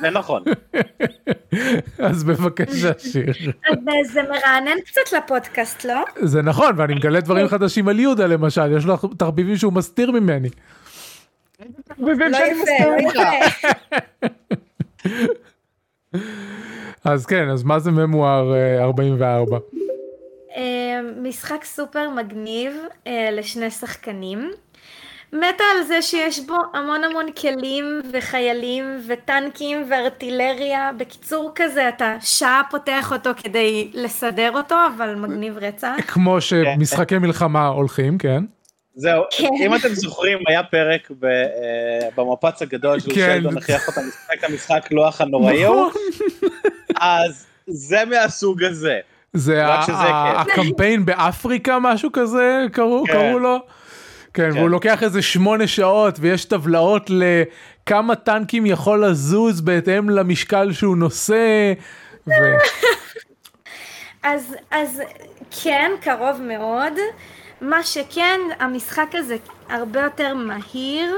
[0.00, 0.42] זה נכון.
[2.08, 3.34] אז בבקשה שיר.
[3.70, 6.04] אה, זה מרענן קצת לפודקאסט, לא?
[6.16, 10.48] זה נכון, ואני מגלה דברים חדשים על יהודה למשל, יש לו תחביבים שהוא מסתיר ממני.
[11.98, 13.67] לא יפה, לא יפה.
[17.08, 19.58] אז כן, אז מה זה ממואר אה, 44?
[20.56, 20.62] אה,
[21.22, 22.72] משחק סופר מגניב
[23.06, 24.50] אה, לשני שחקנים.
[25.32, 30.90] מתה על זה שיש בו המון המון כלים וחיילים וטנקים וארטילריה.
[30.98, 35.94] בקיצור כזה אתה שעה פותח אותו כדי לסדר אותו, אבל מגניב רצח.
[36.12, 38.44] כמו שמשחקי מלחמה הולכים, כן?
[38.98, 39.48] זהו, כן.
[39.60, 43.34] אם אתם זוכרים, היה פרק ב- אה, במפץ הגדול של כן.
[43.34, 46.48] שלדון הכריח אותם לשחק את המשחק לוח הנוראי ההוא, נכון.
[47.00, 48.98] אז זה מהסוג הזה.
[49.32, 49.94] זה כיף.
[50.36, 53.12] הקמפיין באפריקה, משהו כזה, קראו כן.
[53.12, 53.58] קראו לו?
[54.34, 54.58] כן, כן.
[54.58, 61.72] והוא לוקח איזה שמונה שעות ויש טבלאות לכמה טנקים יכול לזוז בהתאם למשקל שהוא נושא.
[62.26, 62.32] ו...
[64.22, 65.02] אז, אז
[65.62, 66.92] כן, קרוב מאוד.
[67.60, 69.36] מה שכן, המשחק הזה
[69.68, 71.14] הרבה יותר מהיר.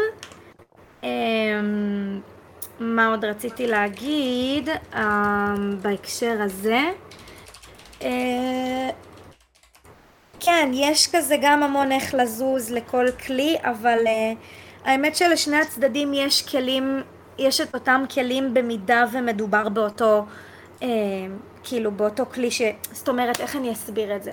[1.02, 2.20] אמ,
[2.80, 6.80] מה עוד רציתי להגיד אמ, בהקשר הזה?
[8.02, 8.90] אה,
[10.40, 14.32] כן, יש כזה גם המון איך לזוז לכל כלי, אבל אה,
[14.84, 17.02] האמת שלשני הצדדים יש כלים,
[17.38, 20.26] יש את אותם כלים במידה ומדובר באותו,
[20.82, 20.88] אה,
[21.64, 22.62] כאילו באותו כלי ש...
[22.92, 24.32] זאת אומרת, איך אני אסביר את זה?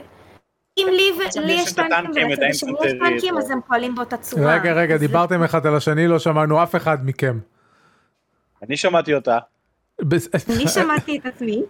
[0.78, 2.64] אם לי, יש טנקים השני יש
[3.00, 4.54] טנקים, אז הם פועלים באותה צורה.
[4.54, 7.40] רגע, רגע, דיברתם אחד על השני, לא שמענו אף אחד מכם.
[8.64, 9.38] אני שמעתי אותה.
[10.50, 11.64] אני שמעתי את עצמי.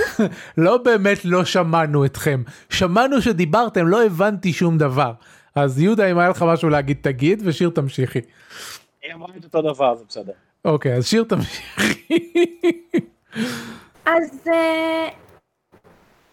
[0.64, 2.42] לא באמת לא שמענו אתכם.
[2.70, 5.12] שמענו שדיברתם, לא הבנתי שום דבר.
[5.54, 8.20] אז יהודה, אם היה לך משהו להגיד, תגיד, ושיר תמשיכי.
[9.02, 10.32] היא אמרה את אותו דבר, זה בסדר.
[10.64, 12.28] אוקיי, אז שיר תמשיכי.
[14.04, 15.08] אז, אה,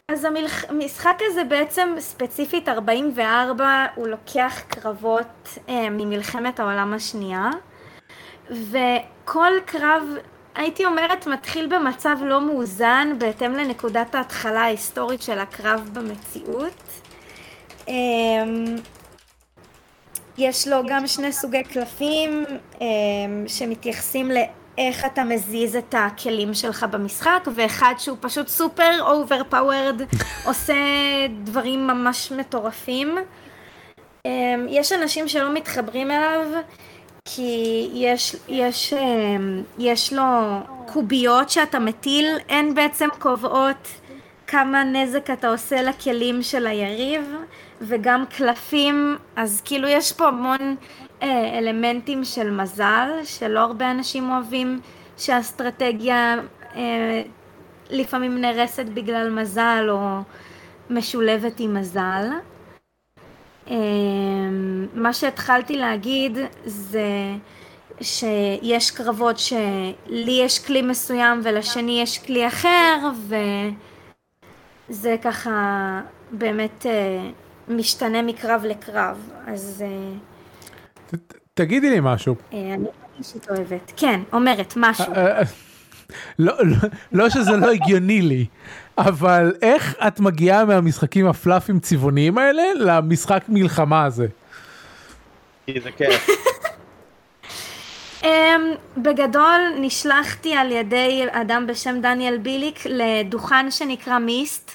[0.10, 0.28] אז
[0.70, 7.50] המשחק הזה בעצם ספציפית 44 הוא לוקח קרבות אה, ממלחמת העולם השנייה
[8.50, 10.04] וכל קרב
[10.56, 16.84] הייתי אומרת מתחיל במצב לא מאוזן בהתאם לנקודת ההתחלה ההיסטורית של הקרב במציאות.
[17.90, 17.94] אה,
[20.38, 22.46] יש לו גם שני סוגי קלפים
[22.82, 22.88] אה,
[23.48, 24.32] שמתייחסים
[24.80, 30.02] לאיך אתה מזיז את הכלים שלך במשחק, ואחד שהוא פשוט super overpowered,
[30.48, 30.76] עושה
[31.44, 33.18] דברים ממש מטורפים.
[34.26, 36.46] אה, יש אנשים שלא מתחברים אליו,
[37.26, 39.00] כי יש, יש, אה,
[39.78, 40.24] יש לו
[40.94, 43.88] קוביות שאתה מטיל, הן בעצם קובעות
[44.48, 47.36] כמה נזק אתה עושה לכלים של היריב,
[47.82, 50.76] וגם קלפים, אז כאילו יש פה המון
[51.24, 54.80] אלמנטים של מזל, שלא הרבה אנשים אוהבים
[55.18, 56.36] שהאסטרטגיה
[56.76, 57.22] אה,
[57.90, 60.20] לפעמים נהרסת בגלל מזל או
[60.90, 62.26] משולבת עם מזל.
[63.70, 63.76] אה,
[64.94, 67.06] מה שהתחלתי להגיד זה
[68.02, 73.10] שיש קרבות שלי יש כלי מסוים ולשני יש כלי אחר
[74.90, 76.02] וזה ככה
[76.32, 77.30] באמת אה,
[77.68, 80.18] משתנה מקרב לקרב אז אה,
[81.54, 82.36] תגידי לי משהו.
[82.54, 82.88] אה, אני
[83.20, 85.42] אישית אוהבת כן אומרת משהו אה,
[86.40, 86.76] לא, לא,
[87.12, 88.46] לא שזה לא הגיוני לי,
[88.98, 94.28] אבל איך את מגיעה מהמשחקים הפלאפים צבעוניים האלה למשחק מלחמה הזה?
[95.66, 96.28] כי זה כיף.
[98.22, 98.26] Um,
[98.98, 104.72] בגדול נשלחתי על ידי אדם בשם דניאל ביליק לדוכן שנקרא מיסט.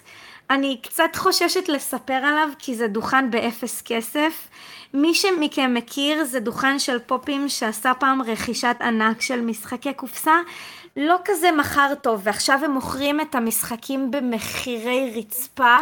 [0.51, 4.49] אני קצת חוששת לספר עליו כי זה דוכן באפס כסף.
[4.95, 10.35] מי שמכם מכיר זה דוכן של פופים שעשה פעם רכישת ענק של משחקי קופסה.
[10.97, 15.77] לא כזה מכר טוב ועכשיו הם מוכרים את המשחקים במחירי רצפה.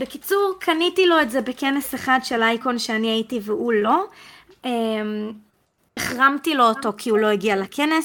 [0.00, 4.04] בקיצור קניתי לו את זה בכנס אחד של אייקון שאני הייתי והוא לא.
[4.64, 4.66] Um,
[5.96, 8.04] החרמתי לו אותו כי הוא לא הגיע לכנס,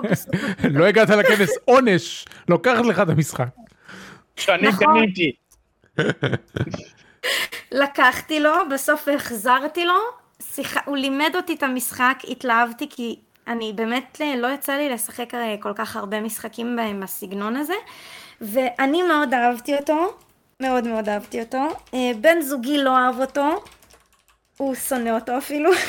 [0.70, 3.48] לא הגעת לכנס עונש, לוקחת לך את המשחק.
[4.36, 4.86] שאני נכון.
[4.86, 5.32] קניתי.
[7.72, 9.94] לקחתי לו, בסוף החזרתי לו,
[10.42, 10.76] שיח...
[10.84, 13.16] הוא לימד אותי את המשחק, התלהבתי כי
[13.48, 17.74] אני באמת לא יצא לי לשחק הרי כל כך הרבה משחקים עם הסגנון הזה,
[18.40, 20.16] ואני מאוד אהבתי אותו,
[20.60, 21.68] מאוד מאוד אהבתי אותו.
[21.94, 23.64] אה, בן זוגי לא אהב אותו,
[24.56, 25.70] הוא שונא אותו אפילו.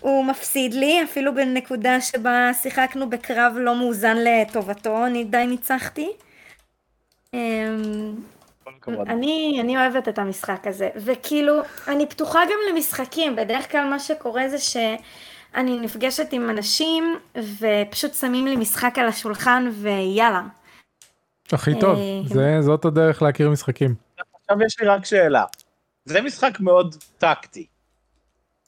[0.00, 6.10] הוא מפסיד לי, אפילו בנקודה שבה שיחקנו בקרב לא מאוזן לטובתו, אני די ניצחתי.
[8.88, 11.54] אני, אני אוהבת את המשחק הזה, וכאילו,
[11.88, 17.18] אני פתוחה גם למשחקים, בדרך כלל מה שקורה זה שאני נפגשת עם אנשים
[17.58, 20.42] ופשוט שמים לי משחק על השולחן ויאללה.
[21.52, 23.94] הכי טוב, אה, זה, זאת הדרך להכיר משחקים.
[24.40, 25.44] עכשיו יש לי רק שאלה.
[26.04, 27.66] זה משחק מאוד טקטי,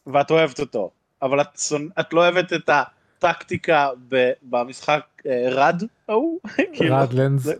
[0.07, 0.91] ואת אוהבת אותו,
[1.23, 1.49] אבל את.
[2.01, 2.71] את לא אוהבת את
[3.19, 4.31] הטקטיקה ב...
[4.43, 6.41] במשחק אה, רד ההוא?
[6.91, 7.43] רדלנדס.
[7.43, 7.55] זה-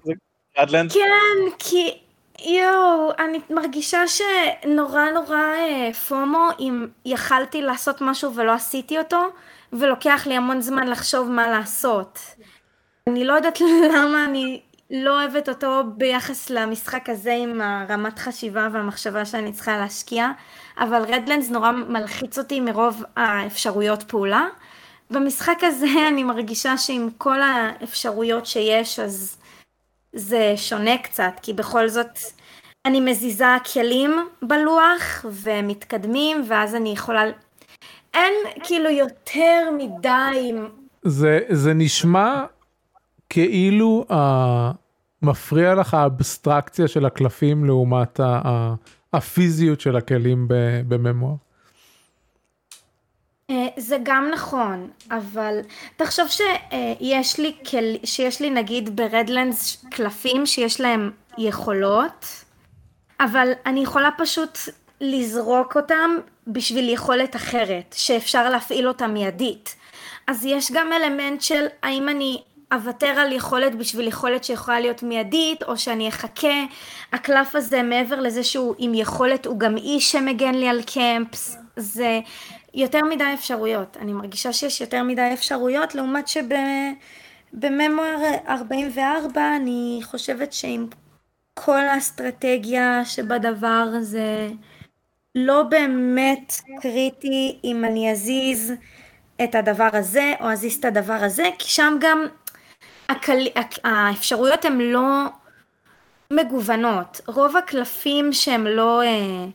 [0.59, 0.93] רדלנד?
[0.93, 1.99] כן, כי
[2.45, 9.29] יואו, אני מרגישה שנורא נורא אה, פומו אם יכלתי לעשות משהו ולא עשיתי אותו,
[9.73, 12.19] ולוקח לי המון זמן לחשוב מה לעשות.
[13.07, 13.61] אני לא יודעת
[13.95, 14.61] למה אני
[14.91, 20.31] לא אוהבת אותו ביחס למשחק הזה עם הרמת חשיבה והמחשבה שאני צריכה להשקיע,
[20.79, 24.47] אבל רדלנדס נורא מלחיץ אותי מרוב האפשרויות פעולה.
[25.11, 29.37] במשחק הזה אני מרגישה שעם כל האפשרויות שיש אז
[30.17, 32.19] זה שונה קצת, כי בכל זאת
[32.87, 37.23] אני מזיזה כלים בלוח ומתקדמים ואז אני יכולה...
[38.15, 40.53] אין כאילו יותר מדי...
[41.03, 42.45] זה, זה נשמע
[43.29, 44.15] כאילו uh,
[45.23, 48.75] מפריע לך האבסטרקציה של הקלפים לעומת ה, ה,
[49.13, 50.47] הפיזיות של הכלים
[50.89, 51.35] בממואר.
[53.51, 55.61] אה, זה גם נכון, אבל
[55.97, 62.27] תחשוב שיש לי, כל, שיש לי נגיד ברדלנדס קלפים שיש להם יכולות,
[63.21, 64.59] אבל אני יכולה פשוט
[65.01, 66.11] לזרוק אותם
[66.47, 69.77] בשביל יכולת אחרת, שאפשר להפעיל אותה מיידית.
[70.27, 72.43] אז יש גם אלמנט של האם אני
[72.73, 76.65] אוותר על יכולת בשביל יכולת שיכולה להיות מיידית, או שאני אחכה.
[77.13, 81.57] הקלף הזה, מעבר לזה שהוא עם יכולת, הוא גם איש שמגן לי על קמפס.
[81.77, 82.21] זה
[82.77, 83.97] יותר מדי אפשרויות.
[84.01, 86.29] אני מרגישה שיש יותר מדי אפשרויות, לעומת
[87.53, 88.17] שבממואר
[88.49, 90.87] 44 אני חושבת שעם
[91.55, 94.49] כל האסטרטגיה שבדבר זה
[95.35, 98.73] לא באמת קריטי אם אני אזיז
[99.45, 102.27] את הדבר הזה או אזיז את הדבר הזה, כי שם גם
[103.09, 103.47] הקל...
[103.85, 105.25] האפשרויות הן לא
[106.33, 107.21] מגוונות.
[107.27, 109.47] רוב הקלפים שהם לא אה,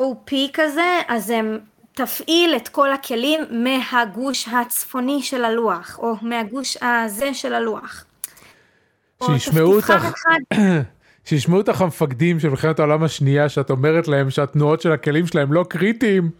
[0.00, 1.58] OP כזה, אז הם
[1.96, 8.04] תפעיל את כל הכלים מהגוש הצפוני של הלוח, או מהגוש הזה של הלוח.
[9.26, 9.92] שישמעו אותך,
[11.26, 15.64] שישמעו אותך המפקדים של מלחמת העולם השנייה, שאת אומרת להם שהתנועות של הכלים שלהם לא
[15.68, 16.30] קריטיים.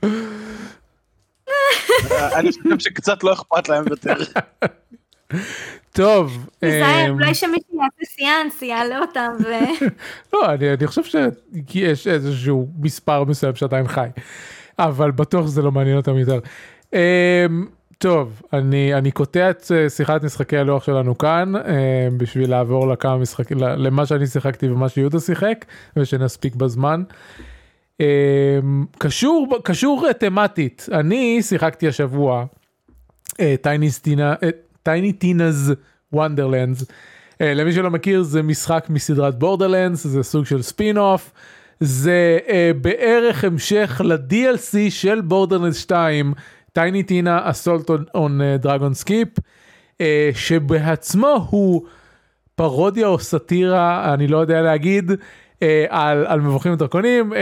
[2.11, 4.15] אני חושב שקצת לא אכפת להם יותר.
[5.93, 6.47] טוב.
[6.59, 9.49] תיזהר, אולי שמישהו יעשה סיאנס, יעלה אותם ו...
[10.33, 14.09] לא, אני חושב שיש איזשהו מספר מסוים שעדיין חי.
[14.79, 16.39] אבל בטוח שזה לא מעניין אותם יותר.
[16.85, 16.97] Um,
[17.99, 21.59] טוב, אני, אני קוטע את אה, שיחת משחקי הלוח שלנו כאן um,
[22.17, 25.65] בשביל לעבור לכמה משחקים, למה שאני שיחקתי ומה שיהודה שיחק
[25.97, 27.03] ושנספיק בזמן.
[28.03, 28.05] אמ,
[28.99, 32.45] קשור, קשור תמטית, אני שיחקתי השבוע
[34.83, 35.75] Tiny Tina's
[36.13, 36.85] Wonderlands.
[37.41, 41.33] למי שלא מכיר זה משחק מסדרת בורדרלנדס, זה סוג של ספין אוף.
[41.81, 42.51] זה אה,
[42.81, 46.33] בערך המשך ל-DLC של בורדרלנדס 2,
[46.73, 49.29] Tiny Tina's Assault on Dragon Keep,
[50.35, 51.83] שבעצמו הוא
[52.55, 57.33] פרודיה או סאטירה, אני לא יודע להגיד, אה, על, על מבוכים ודרקונים.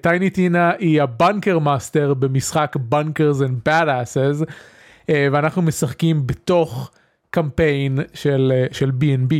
[0.00, 6.90] טייני טינה היא ה Bunker Master במשחק Bunkers and Badasses, אה, ואנחנו משחקים בתוך
[7.30, 9.34] קמפיין של, אה, של B&B.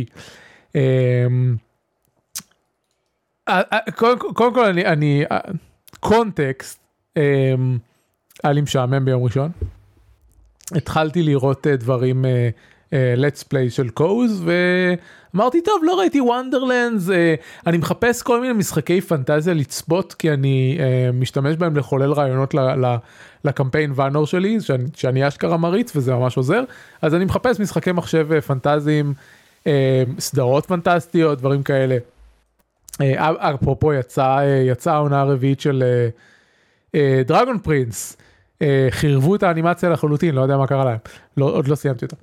[0.75, 1.27] אה, אה,
[4.33, 5.23] קודם כל אני, אני
[5.99, 6.79] context,
[7.17, 7.77] אמ,
[8.43, 9.51] היה לי משעמם ביום ראשון.
[10.75, 12.25] התחלתי לראות אה, דברים,
[12.91, 17.09] let's play של קוז ואמרתי טוב לא ראיתי וונדרלנדס
[17.67, 20.79] אני מחפש כל מיני משחקי פנטזיה לצפות כי אני
[21.13, 22.55] משתמש בהם לחולל רעיונות
[23.45, 24.57] לקמפיין ואנור שלי
[24.95, 26.63] שאני אשכרה מריץ וזה ממש עוזר
[27.01, 29.13] אז אני מחפש משחקי מחשב פנטזיים
[30.19, 31.97] סדרות פנטסטיות דברים כאלה.
[33.01, 35.83] אה, אפרופו יצא יצאה העונה הרביעית של
[37.25, 38.17] דרגון אה, פרינס
[38.61, 40.97] אה, חירבו את האנימציה לחלוטין לא יודע מה קרה להם
[41.37, 42.15] לא, עוד לא סיימתי אותה.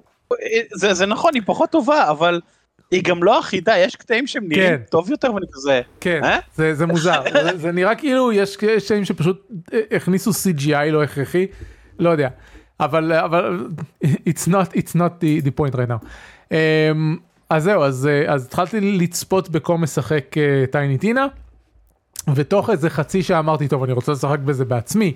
[0.74, 2.40] זה, זה נכון היא פחות טובה אבל
[2.90, 4.82] היא גם לא אחידה יש קטעים שהם נראים כן.
[4.90, 6.38] טוב יותר ואני כזה כן אה?
[6.54, 9.48] זה, זה מוזר זה, זה נראה כאילו יש קטעים שפשוט
[9.90, 11.46] הכניסו CGI לא הכרחי
[11.98, 12.28] לא יודע
[12.80, 13.66] אבל אבל
[14.04, 16.00] it's not it's not the, the point right now.
[16.50, 17.20] Um,
[17.50, 20.34] אז זהו, אז, אה, אז התחלתי לצפות בקום משחק
[20.70, 21.26] טייני אה, טינה,
[22.34, 25.14] ותוך איזה חצי שעה אמרתי, טוב, אני רוצה לשחק בזה בעצמי.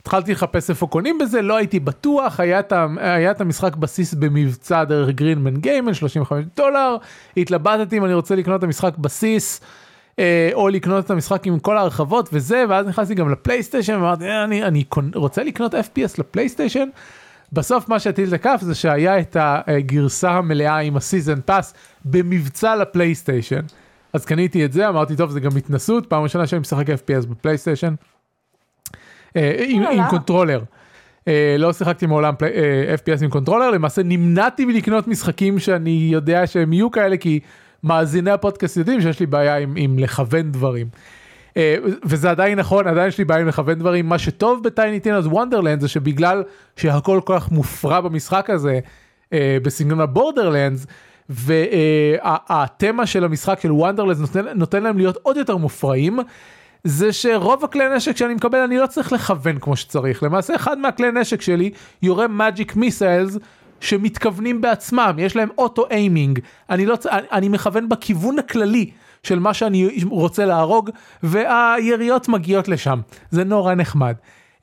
[0.00, 5.56] התחלתי לחפש איפה קונים בזה, לא הייתי בטוח, היה את המשחק בסיס במבצע דרך גרינמן
[5.56, 6.96] גיימן, 35 דולר,
[7.36, 9.60] התלבטתי אם אני רוצה לקנות את המשחק בסיס,
[10.18, 14.64] אה, או לקנות את המשחק עם כל ההרחבות וזה, ואז נכנסתי גם לפלייסטיישן, ואמרתי, אני,
[14.64, 16.88] אני רוצה לקנות FPS לפלייסטיישן.
[17.52, 21.74] בסוף מה שהטיל את הכף זה שהיה את הגרסה המלאה עם ה season pass
[22.04, 23.60] במבצע לפלייסטיישן.
[24.12, 27.94] אז קניתי את זה, אמרתי טוב זה גם התנסות, פעם ראשונה שאני משחק FPS בפלייסטיישן.
[29.36, 30.62] אה, עם, controller.
[31.28, 36.72] אה, לא שיחקתי מעולם אה, FPS עם controller, למעשה נמנעתי מלקנות משחקים שאני יודע שהם
[36.72, 37.40] יהיו כאלה כי
[37.84, 40.86] מאזיני הפודקאסט יודעים שיש לי בעיה עם לכוון דברים.
[41.58, 44.06] אה, וזה עדיין נכון, עדיין יש לי בעיה עם לכוון דברים.
[44.06, 46.42] מה שטוב ב Tiny Tina's Wonderlands זה שבגלל
[46.76, 48.80] שהכל כל כך מופרע במשחק הזה,
[49.32, 50.86] אה, בסגנון הבורדרלנדס,
[51.28, 56.18] והתמה של המשחק של וונדרלנד נותן, נותן להם להיות עוד יותר מופרעים.
[56.84, 61.12] זה שרוב הכלי נשק שאני מקבל אני לא צריך לכוון כמו שצריך למעשה אחד מהכלי
[61.12, 61.70] נשק שלי
[62.02, 63.38] יורה magic missiles
[63.80, 68.90] שמתכוונים בעצמם יש להם auto aiming אני לא אני, אני מכוון בכיוון הכללי
[69.22, 70.90] של מה שאני רוצה להרוג
[71.22, 73.00] והיריות מגיעות לשם
[73.30, 74.14] זה נורא נחמד.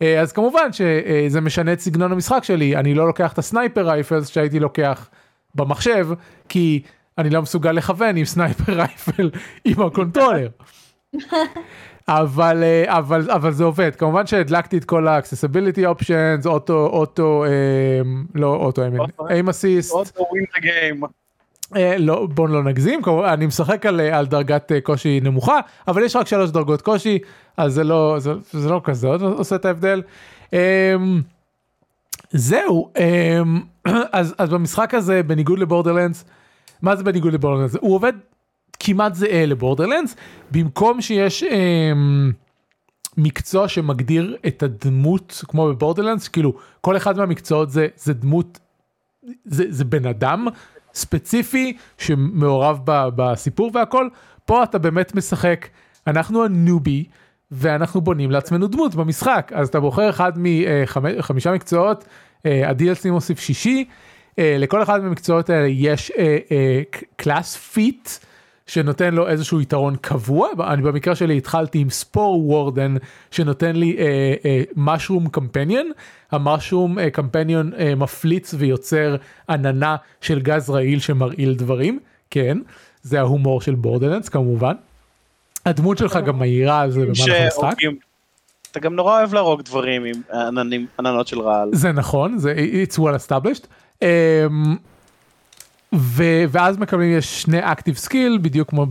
[0.02, 3.90] אה, אז כמובן שזה משנה את סגנון המשחק שלי אני לא לוקח את ה sniper
[3.90, 5.10] rifles שהייתי לוקח
[5.56, 6.08] במחשב
[6.50, 6.82] כי
[7.18, 9.30] אני לא מסוגל לכוון עם sniper rifle
[9.66, 10.50] עם ה controller.
[12.08, 17.50] אבל אה, אבל אבל זה עובד כמובן שהדלקתי את כל ה-accessibility options אוטו אוטו אה,
[18.36, 18.82] לא אוטו
[19.30, 21.02] איים אסיסט אוטו ווין את הגיים.
[21.98, 23.02] לא בוא לא נגזים
[23.34, 27.20] אני משחק על, אה, על דרגת אה, קושי נמוכה אבל יש רק שלוש דרגות קושי
[27.58, 30.02] אז זה לא זה, זה לא כזה עושה את ההבדל.
[30.54, 30.96] אה,
[32.32, 33.42] זהו אה,
[34.12, 36.26] אז אז במשחק הזה בניגוד לבורדרלנדס
[36.82, 38.14] מה זה בניגוד לבורדרלנדס הוא עובד
[38.80, 40.16] כמעט זהה לבורדרלנדס
[40.52, 41.92] במקום שיש אה,
[43.18, 48.60] מקצוע שמגדיר את הדמות כמו בבורדרלנדס כאילו כל אחד מהמקצועות זה זה דמות
[49.46, 50.48] זה, זה בן אדם
[50.96, 54.08] ספציפי שמעורב ב, בסיפור והכל
[54.46, 55.68] פה אתה באמת משחק.
[56.08, 57.04] אנחנו ה newbie
[57.52, 59.52] ואנחנו בונים לעצמנו דמות במשחק.
[59.56, 62.06] אז אתה בוחר אחד מחמישה מקצועות
[62.46, 63.86] אה, ה-DLC מוסיף שישי.
[64.40, 66.12] אה, לכל אחד מהמקצועות האלה יש
[67.16, 68.10] class feat
[68.68, 72.96] שנותן לו איזשהו יתרון קבוע אני במקרה שלי התחלתי עם Spore Warden
[73.32, 73.98] שנותן לי
[74.76, 75.92] mushroom companion
[76.32, 79.16] ה mushroom companion מפליץ ויוצר
[79.50, 82.00] עננה של גז רעיל שמרעיל דברים
[82.30, 82.58] כן
[83.02, 84.74] זה ההומור של בורדרלנדס כמובן.
[85.66, 87.74] הדמות שלך גם מעירה על זה במהלך המשחק.
[88.72, 91.70] אתה גם נורא אוהב להרוג דברים עם עננים- עננות של רעל.
[91.74, 92.56] זה נכון זה
[92.90, 93.66] it's well established.
[95.96, 98.86] ו- ואז מקבלים יש שני active skill בדיוק כמו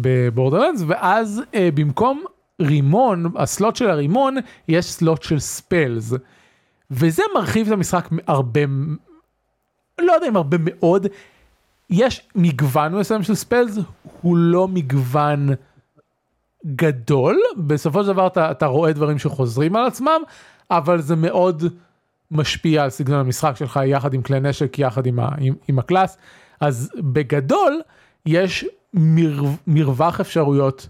[0.00, 2.24] בבורדרלנדס ואז אה, במקום
[2.60, 4.36] רימון ה slot של הרימון
[4.68, 6.14] יש slot של spells.
[6.90, 8.60] וזה מרחיב את המשחק הרבה
[10.00, 11.06] לא יודע אם הרבה מאוד
[11.90, 13.78] יש מגוון מסוים של spells
[14.22, 15.48] הוא לא מגוון
[16.66, 20.20] גדול בסופו של דבר אתה, אתה רואה דברים שחוזרים על עצמם
[20.70, 21.64] אבל זה מאוד
[22.30, 25.84] משפיע על סגנון המשחק שלך יחד עם כלי נשק יחד עם, ה, עם, עם ה
[25.84, 26.18] class.
[26.60, 27.80] אז בגדול
[28.26, 28.64] יש
[28.94, 30.88] מר, מרווח אפשרויות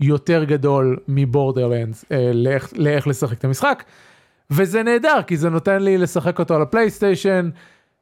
[0.00, 3.84] יותר גדול מבורדרלנדס אה, לאיך, לאיך לשחק את המשחק.
[4.50, 7.50] וזה נהדר כי זה נותן לי לשחק אותו על הפלייסטיישן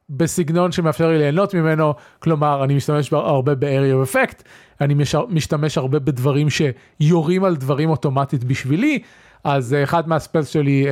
[0.09, 1.93] בסגנון שמאפשר לי ליהנות ממנו.
[2.19, 4.43] כלומר אני משתמש הרבה ב-area of effect
[4.81, 8.99] אני מש- משתמש הרבה בדברים שיורים על דברים אוטומטית בשבילי
[9.43, 10.91] אז אה, אחד מהספלס שלי אה,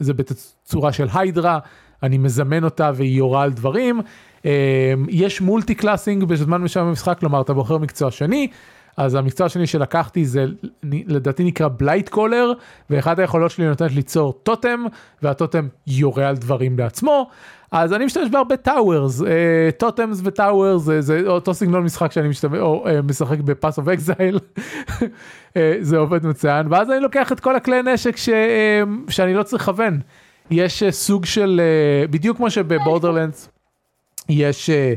[0.00, 1.58] זה בצורה של היידרה
[2.02, 4.00] אני מזמן אותה והיא יורה על דברים.
[4.46, 8.48] אה, יש multiclassing בזמן מסוים במשחק כלומר אתה בוחר מקצוע שני
[8.96, 10.44] אז המקצוע השני שלקחתי זה
[10.82, 12.52] לדעתי נקרא Blightcaller
[12.90, 14.84] ואחד היכולות שלי נותנת ליצור טוטם
[15.22, 17.30] והטוטם יורה על דברים בעצמו.
[17.72, 19.22] אז אני משתמש בהרבה towers
[19.78, 23.88] totems ו towers זה, אותו סגנון משחק שאני משתמש או אה, משחק ב Path of
[23.88, 24.38] Exile
[25.80, 26.66] זה עובד מצוין.
[26.70, 30.00] ואז אני לוקח את כל הכלי נשק ש, אה, שאני לא צריך לכוון.
[30.50, 33.48] יש אה, סוג של אה, בדיוק כמו שבבורדרלנדס
[34.28, 34.94] יש אה,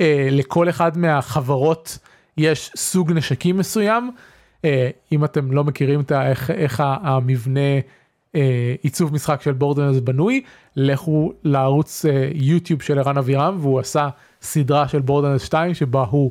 [0.00, 1.98] אה, לכל אחד מהחברות
[2.36, 4.10] יש סוג נשקים מסוים
[4.64, 7.80] אה, אם אתם לא מכירים את איך, איך המבנה
[8.34, 10.42] אה, עיצוב משחק של בורדרלנדס בנוי
[10.76, 14.08] לכו לערוץ אה, יוטיוב של ערן אבירם והוא עשה
[14.42, 16.30] סדרה של בורדרלנדס 2 שבה הוא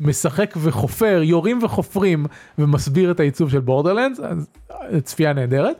[0.00, 2.26] משחק וחופר יורים וחופרים
[2.58, 4.48] ומסביר את העיצוב של בורדרלנדס אז
[5.02, 5.76] צפייה נהדרת.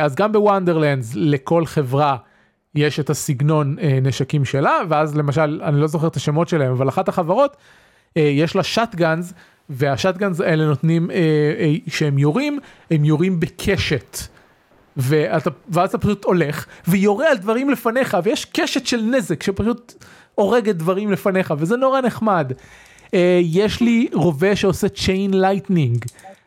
[0.00, 2.16] אז גם בוונדרלנדס לכל חברה
[2.74, 7.08] יש את הסגנון נשקים שלה ואז למשל אני לא זוכר את השמות שלהם אבל אחת
[7.08, 7.56] החברות
[8.16, 9.32] יש לה שטגאנס
[9.68, 11.16] והשטגאנס האלה נותנים אה,
[11.58, 12.58] אה, שהם יורים
[12.90, 14.18] הם יורים בקשת.
[14.96, 20.04] ואתה, ואז אתה פשוט הולך ויורה על דברים לפניך ויש קשת של נזק שפשוט
[20.34, 22.52] הורגת דברים לפניך וזה נורא נחמד.
[23.06, 26.04] אה, יש לי רובה שעושה chain lightning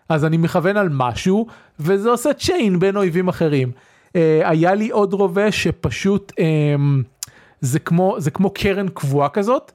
[0.09, 1.47] אז אני מכוון על משהו
[1.79, 3.71] וזה עושה chain בין אויבים אחרים.
[4.07, 4.11] אה,
[4.43, 7.03] היה לי עוד רובה שפשוט אמ,
[7.61, 9.71] זה כמו זה כמו קרן קבועה כזאת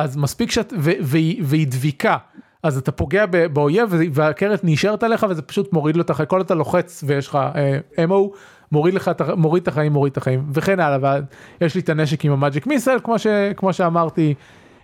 [0.00, 2.16] אז מספיק שאת והיא, דביקה
[2.62, 6.54] אז אתה פוגע באויב והקרן נשארת עליך וזה פשוט מוריד לו את החיים כל אתה
[6.54, 7.38] לוחץ ויש לך
[8.04, 8.32] ammo
[8.72, 11.20] מוריד לך מוריד את החיים מוריד את החיים וכן הלאה
[11.60, 13.26] ויש לי את הנשק עם המאג'יק מיסל כמו ש,
[13.56, 14.34] כמו שאמרתי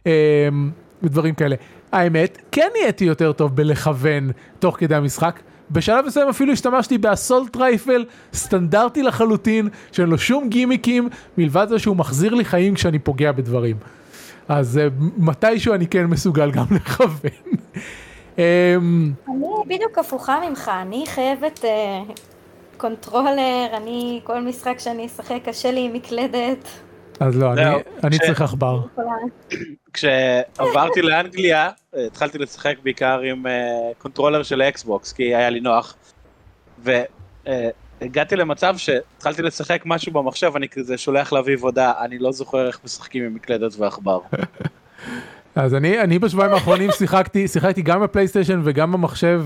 [0.06, 0.70] אמ,
[1.02, 1.56] ודברים כאלה
[1.92, 5.40] האמת כן נהייתי יותר טוב בלכוון תוך כדי המשחק.
[5.70, 8.04] בשלב מסוים אפילו השתמשתי באסולט רייפל
[8.34, 11.08] סטנדרטי לחלוטין שאין לו שום גימיקים
[11.38, 13.76] מלבד זה שהוא מחזיר לי חיים כשאני פוגע בדברים.
[14.48, 17.30] אז אה, מתישהו אני כן מסוגל גם לכוון.
[18.38, 19.36] אמ, אני
[19.66, 22.00] בדיוק הפוכה ממך, אני חייבת אה,
[22.76, 23.36] controller,
[23.76, 26.68] אני, כל משחק שאני אשחק קשה לי עם מקלדת.
[27.20, 27.52] אז לא,
[28.04, 28.80] אני- צריך עכבר.
[29.92, 33.52] כשעברתי לאנגליה, אה, התחלתי לשחק בעיקר עם אה,
[33.98, 35.94] controller של ה Xbox, כי היה לי נוח.
[38.04, 42.80] והגעתי למצב שהתחלתי לשחק משהו במחשב, אני כזה שולח לאביב הודעה, אני לא זוכר איך
[42.84, 44.18] משחקים עם מקלדת ועכבר.
[45.54, 49.44] אז אני, אני בשבועיים האחרונים שיחקתי, שיחקתי גם ב PlayStation וגם במחשב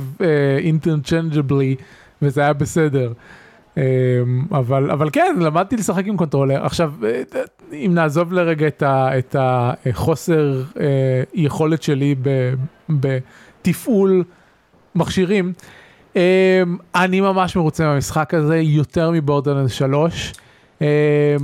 [0.59, 1.77] interchangeably,
[2.23, 3.13] וזה היה בסדר.
[3.79, 3.83] אה,
[4.51, 6.65] אבל, אבל כן, למדתי לשחק עם controller.
[6.65, 7.23] עכשיו, אה,
[7.73, 12.15] אם נעזוב לרגע את, ה, את החוסר אה, יכולת שלי
[12.89, 14.25] בתפעול
[14.95, 15.78] מכשירים, אה,
[16.95, 20.33] אני ממש מרוצה מהמשחק הזה, יותר מ Borderlands 3.
[20.83, 21.37] אה,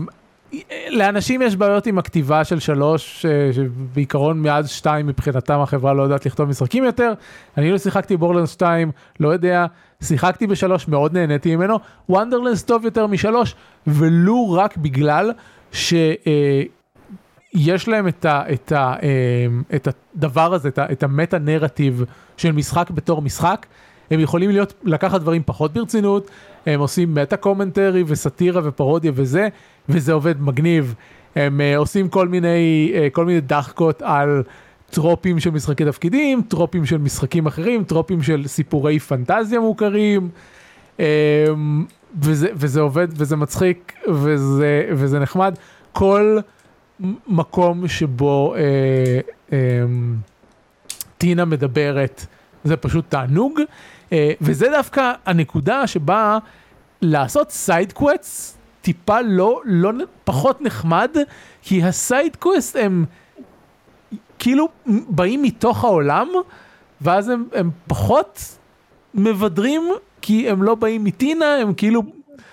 [0.90, 6.26] לאנשים יש בעיות עם הכתיבה של שלוש, אה, שבעיקרון מאז שתיים מבחינתם החברה לא יודעת
[6.26, 7.12] לכתוב משחקים יותר.
[7.58, 8.90] אני לא שיחקתי Borderlands 2,
[9.20, 9.66] לא יודע,
[10.02, 11.78] שיחקתי בשלוש, מאוד נהניתי ממנו.
[12.08, 13.54] Wonderlands טוב יותר משלוש,
[13.86, 15.32] ולו רק בגלל
[15.72, 16.68] שיש
[17.88, 19.46] להם את, ה, את, ה, אה,
[19.76, 22.04] את הדבר הזה, את, ה, את ה meta narrative
[22.36, 23.66] של משחק בתור משחק.
[24.10, 26.30] הם יכולים להיות, לקחת דברים פחות ברצינות,
[26.66, 29.48] הם עושים meta commentary וסאטירה ופרודיה וזה,
[29.88, 30.94] וזה עובד מגניב.
[31.36, 34.42] הם אה, עושים כל מיני, אה, כל מיני דחקות על
[34.90, 40.28] טרופים של משחקי תפקידים, טרופים של משחקים אחרים, טרופים של סיפורי פנטזיה מוכרים,
[40.96, 41.00] אמ,
[42.22, 45.54] וזה, וזה עובד וזה מצחיק וזה, וזה נחמד.
[45.92, 46.38] כל
[47.28, 49.52] מקום שבו אה, אמ,
[51.18, 52.26] טינה מדברת
[52.64, 53.60] זה פשוט תענוג,
[54.40, 56.38] וזה דווקא הנקודה שבה
[57.02, 59.90] לעשות side quest טיפה לא, לא,
[60.24, 61.16] פחות נחמד,
[61.62, 63.04] כי ה side quest הם
[64.38, 66.28] כאילו באים מתוך העולם,
[67.00, 68.58] ואז הם, הם פחות
[69.14, 69.82] מבדרים,
[70.22, 72.02] כי הם לא באים מטינה, הם כאילו,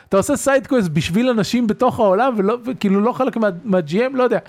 [0.09, 4.23] אתה עושה side quest בשביל אנשים בתוך העולם, ולא, וכאילו לא חלק מה, מה-GM, לא
[4.23, 4.39] יודע,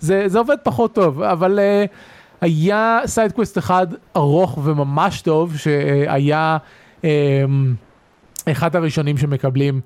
[0.00, 1.58] זה, זה עובד פחות טוב, אבל...
[1.58, 3.86] אה, היה side quest אחד
[4.16, 6.56] ארוך וממש טוב שהיה
[7.02, 7.04] אמ,
[8.50, 9.80] אחד הראשונים שמקבלים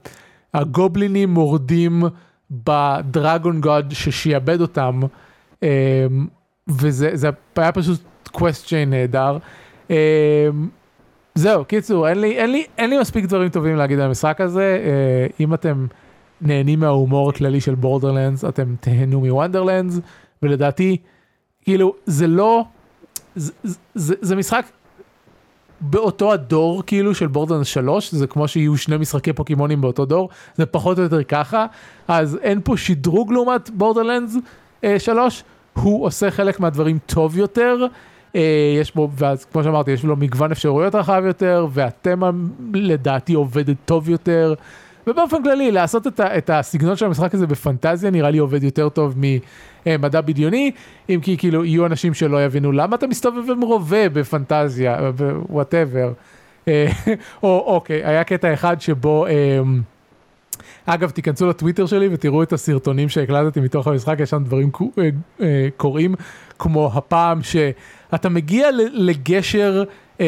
[0.55, 2.03] הגובלינים מורדים
[2.51, 5.01] ב dragon god ששיעבד אותם
[5.55, 5.65] אמ,
[6.69, 8.01] וזה זה היה פשוט
[8.33, 9.39] quest chain נהדר.
[9.89, 9.93] אמ,
[11.35, 14.79] זהו קיצור אין לי אין לי אין לי מספיק דברים טובים להגיד על המשחק הזה
[15.31, 15.87] אה, אם אתם
[16.41, 20.01] נהנים מההומור הכללי של Borderlands אתם תהנו מ Wonderlands
[20.43, 20.97] ולדעתי.
[21.65, 22.65] כאילו זה לא
[23.37, 23.53] זה,
[23.95, 24.67] זה, זה משחק
[25.81, 30.67] באותו הדור כאילו של בורדרלנד 3 זה כמו שיהיו שני משחקי פוקימונים באותו דור זה
[30.67, 31.67] פחות או יותר ככה
[32.09, 34.37] אז אין פה שדרוג לעומת בורדרלנדס
[34.85, 37.87] אה, 3 הוא עושה חלק מהדברים טוב יותר
[38.37, 42.31] אה, יש בו ואז כמו שאמרתי יש לו מגוון אפשרויות רחב יותר והתמה
[42.75, 44.55] לדעתי עובדת טוב יותר.
[45.07, 48.89] ובאופן כללי לעשות את, ה, את הסגנון של המשחק הזה בפנטזיה נראה לי עובד יותר
[48.89, 49.15] טוב
[49.87, 50.71] ממדע בדיוני
[51.09, 55.11] אם כי כאילו יהיו אנשים שלא יבינו למה אתה מסתובב עם רובה בפנטזיה
[55.49, 56.13] whatever.
[57.43, 59.81] או אוקיי היה קטע אחד שבו אמ,
[60.87, 65.09] אגב תיכנסו לטוויטר שלי ותראו את הסרטונים שהקלטתי מתוך המשחק יש שם דברים אה,
[65.41, 66.15] אה, קורים
[66.59, 69.85] כמו הפעם שאתה מגיע לגשר
[70.21, 70.27] אה,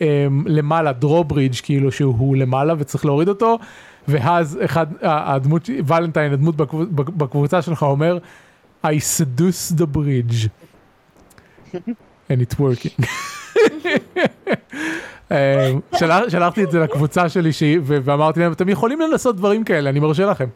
[0.00, 3.58] אה, למעלה drawbridge כאילו שהוא למעלה וצריך להוריד אותו
[4.08, 6.56] ואז אחד הדמות ולנטיין הדמות
[6.92, 8.18] בקבוצה שלך אומר
[8.86, 10.48] I seduce the bridge
[12.30, 13.04] and it's working.
[15.98, 17.50] שלח, שלחתי את זה לקבוצה שלי
[17.84, 20.46] ואמרתי להם אתם יכולים לנסות דברים כאלה אני מרשה לכם.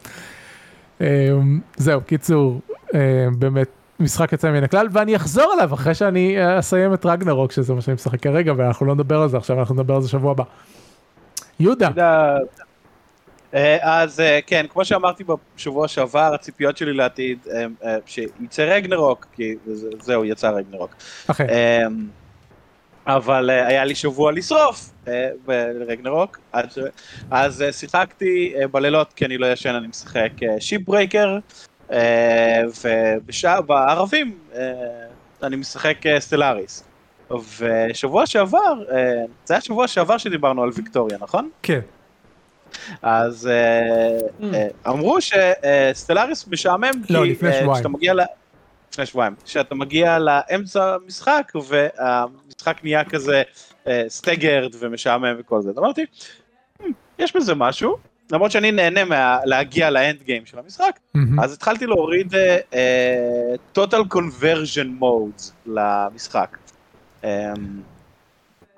[1.77, 2.61] זהו קיצור
[3.37, 3.67] באמת
[3.99, 7.95] משחק יצא מן הכלל ואני אחזור אליו אחרי שאני אסיים את רגנרוק שזה מה שאני
[7.95, 10.43] משחק כרגע ואנחנו לא נדבר על זה עכשיו אנחנו נדבר על זה שבוע הבא.
[11.59, 11.89] יהודה.
[13.81, 15.23] אז כן, כמו שאמרתי
[15.55, 17.47] בשבוע שעבר, הציפיות שלי לעתיד
[18.05, 19.55] שיצא רגנרוק, כי
[19.99, 20.95] זהו, יצא רגנרוק.
[23.07, 24.89] אבל היה לי שבוע לשרוף
[25.45, 26.39] ברגנרוק,
[27.31, 30.29] אז שיחקתי בלילות כי אני לא ישן, אני משחק
[30.59, 31.39] Shipbreaker,
[33.57, 34.37] ובערבים
[35.43, 36.83] אני משחק Stellaris.
[37.57, 38.83] ושבוע שעבר,
[39.45, 41.49] זה היה שבוע שעבר שדיברנו על ויקטוריה, נכון?
[41.63, 41.79] כן.
[43.01, 43.49] אז
[44.87, 47.85] אמרו שסטלאריס משעמם, לא, לפני שבועיים.
[48.91, 53.41] לפני שבועיים, שאתה מגיע לאמצע המשחק והמשחק נהיה כזה
[54.07, 55.71] סטגרד ומשעמם וכל זה.
[55.77, 56.05] אמרתי,
[57.19, 57.97] יש בזה משהו,
[58.31, 60.99] למרות שאני נהנה מה, להגיע לאנד גיים של המשחק.
[61.43, 66.57] אז התחלתי להוריד אה, אה, total conversion modes למשחק.
[67.23, 67.53] אה,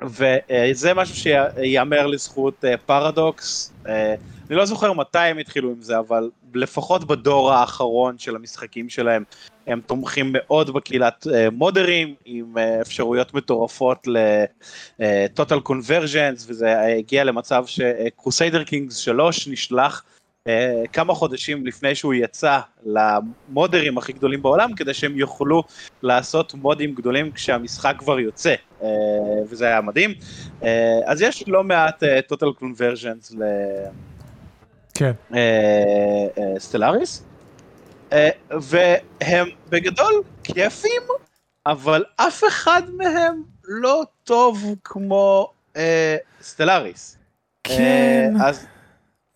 [0.01, 3.73] וזה משהו שיאמר לזכות אה, פרדוקס.
[3.87, 4.15] אה,
[4.49, 9.23] אני לא זוכר מתי הם התחילו עם זה, אבל לפחות בדור האחרון של המשחקים שלהם,
[9.67, 18.63] הם תומכים מאוד בקהילת אה, מודרים, עם אפשרויות מטורפות ל-total conversions, וזה הגיע למצב שקרוסיידר
[18.63, 20.03] קינגס 3 נשלח
[20.93, 25.63] כמה חודשים לפני שהוא יצא למודרים הכי גדולים בעולם, כדי שהם יוכלו
[26.03, 28.87] לעשות מודים גדולים כשהמשחק כבר יוצא, אה,
[29.49, 30.13] וזה היה מדהים.
[30.63, 33.35] אה, אז יש לא מעט אה, total conversions
[34.93, 35.11] כן.
[36.55, 37.23] לסטלאריס,
[38.13, 41.01] אה, והם בגדול כיפים,
[41.65, 47.17] אבל אף אחד מהם לא טוב כמו אה, סטלאריס.
[47.63, 48.33] כן.
[48.41, 48.65] אה, אז,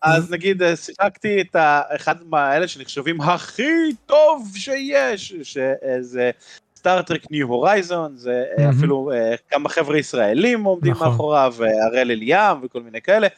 [0.04, 1.56] אז נגיד אה, שיחקתי את
[1.96, 6.30] אחד מהאלה שנחשבים הכי טוב שיש, שזה
[6.76, 8.70] Star Trek New Horizons, זה אה.
[8.70, 11.08] אפילו אה, כמה חבר'ה ישראלים עומדים נכון.
[11.08, 11.54] מאחוריו,
[11.86, 13.28] הראל אליאם וכל מיני כאלה,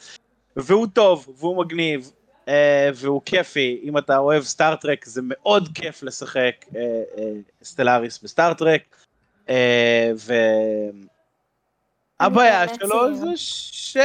[0.56, 2.12] והוא טוב, והוא מגניב,
[2.94, 6.64] והוא כיפי, אם אתה אוהב Star Trek זה מאוד כיף לשחק
[7.64, 8.96] Stellaris ב Star Trek,
[12.20, 13.16] והבעיה שלו.
[13.16, 13.96] זה ש...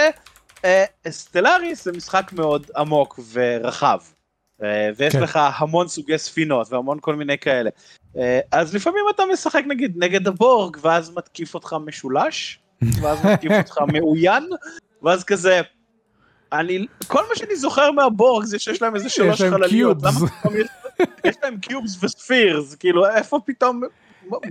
[0.65, 3.99] אה, סטלאריס זה משחק מאוד עמוק ורחב,
[4.63, 5.21] אה, ויש כן.
[5.21, 7.69] לך המון סוגי ספינות והמון כל מיני כאלה.
[8.17, 12.59] אה, אז לפעמים אתה משחק נגיד נגד הבורג, ואז מתקיף אותך משולש,
[13.01, 14.49] ואז מתקיף אותך מאוין,
[15.03, 15.61] ואז כזה...
[16.53, 20.21] אני, כל מה שאני זוכר מהבורג זה שיש להם איזה שלוש חלליות, קיובס.
[20.21, 20.67] למה פתאום יש,
[21.23, 23.81] יש להם קיובס וספירס, כאילו איפה פתאום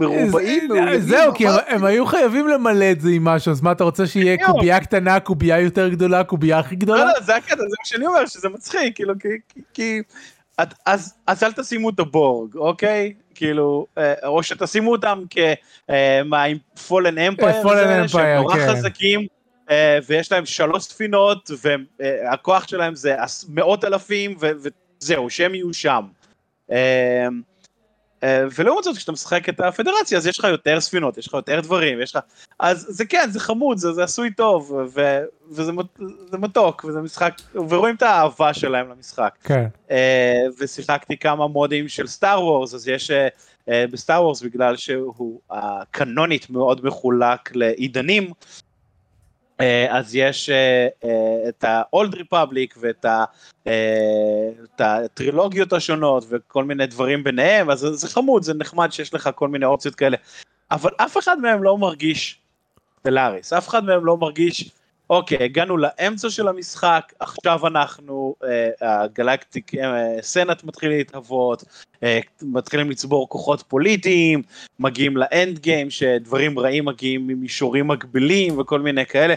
[0.01, 0.61] מרובעים?
[0.61, 1.01] זה- מאוימים?
[1.01, 4.37] זהו, כי הם- היו חייבים למלא את זה עם משהו, אז מה אתה רוצה שיהיה.
[4.47, 7.05] קובייה קטנה, קובייה יותר גדולה, קובייה הכי לא, גדולה?
[7.05, 9.15] לא, זה הקטע, זה מה שאני אומר, שזה מצחיק, כאילו,
[9.75, 10.03] כי...
[10.87, 13.13] אז, אל תשימו את הבורג, אוקיי?
[13.35, 15.91] כאילו, אה, או שתשימו אותם כ-Fallen
[17.39, 18.69] Empire, אה, Fallen שהם נורא כן.
[18.71, 19.27] חזקים,
[19.71, 23.17] אה, ויש להם שלוש ספינות, והכוח שלהם זה
[23.49, 24.37] מאות אלפים,
[25.01, 26.03] וזהו, שהם יהיו שם.
[28.23, 31.35] אה, אה, ולעומת זאת, כשאתה משחק את הפדרציה, אז יש לך יותר ספינות, יש לך
[31.35, 32.23] יותר דברים, יש לך...
[32.59, 35.73] אז זה כן, זה חמוד, זה, זה עשוי טוב, ו, וזה
[36.33, 39.35] מתוק, וזה משחק, ורואים את האהבה שלהם למשחק.
[39.45, 39.67] כן.
[39.91, 43.29] אה, ושיחקתי כמה מודים של סטאר וורס, אז יש אה,
[43.69, 48.31] אה, בסטאר וורס, בגלל שהוא הקנונית מאוד מחולק לעידנים, אה,
[49.91, 53.25] אז יש אה, אה, את ה-Old Republic ואת אה,
[54.79, 59.67] הטרילוגיות השונות וכל מיני דברים ביניהם, אז זה חמוד, זה נחמד שיש לך כל מיני
[59.67, 60.17] אופציות כאלה,
[60.71, 62.39] אבל אף אחד מהם לא מרגיש
[63.01, 64.71] סטלאריס, אף אחד מהם לא מרגיש,
[65.11, 71.65] אוקיי, הגענו לאמצע של המשחק, עכשיו אנחנו, אה, הגלקטיק אה, סנאט מתחיל להתהוות,
[72.03, 74.43] אה, מתחילים לצבור כוחות פוליטיים,
[74.79, 79.35] מגיעים לאנד גיים, שדברים רעים מגיעים ממישורים מקבילים וכל מיני כאלה.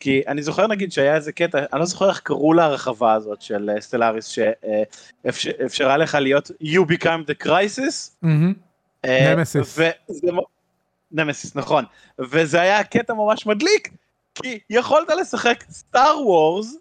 [0.00, 3.70] כי אני זוכר נגיד שהיה איזה קטע, אני לא זוכר איך קראו להרחבה הזאת של
[3.70, 4.26] אה, Stellaris,
[5.30, 8.26] שאפשרה לך להיות You become the crisis.
[9.04, 9.78] אה, Nemesis.
[11.12, 11.84] Nemesis, נכון.
[12.18, 13.88] וזה היה קטע ממש מדליק,
[14.42, 16.76] כי יכולת לשחק Star Wars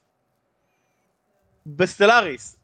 [1.66, 2.56] ב Stellaris.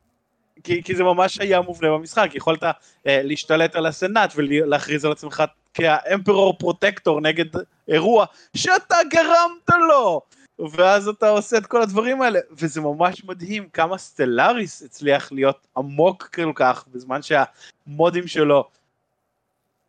[0.63, 2.73] כי, כי זה ממש היה מובנה במשחק, יכולת אה,
[3.05, 5.43] להשתלט על הסנאט ולהכריז על עצמך
[5.73, 7.45] כאמפרור פרוטקטור נגד
[7.87, 8.25] אירוע
[8.55, 10.21] שאתה גרמת לו!
[10.59, 16.29] ואז אתה עושה את כל הדברים האלה, וזה ממש מדהים כמה סטלאריס הצליח להיות עמוק
[16.35, 18.69] כל כך, בזמן שהמודים שלו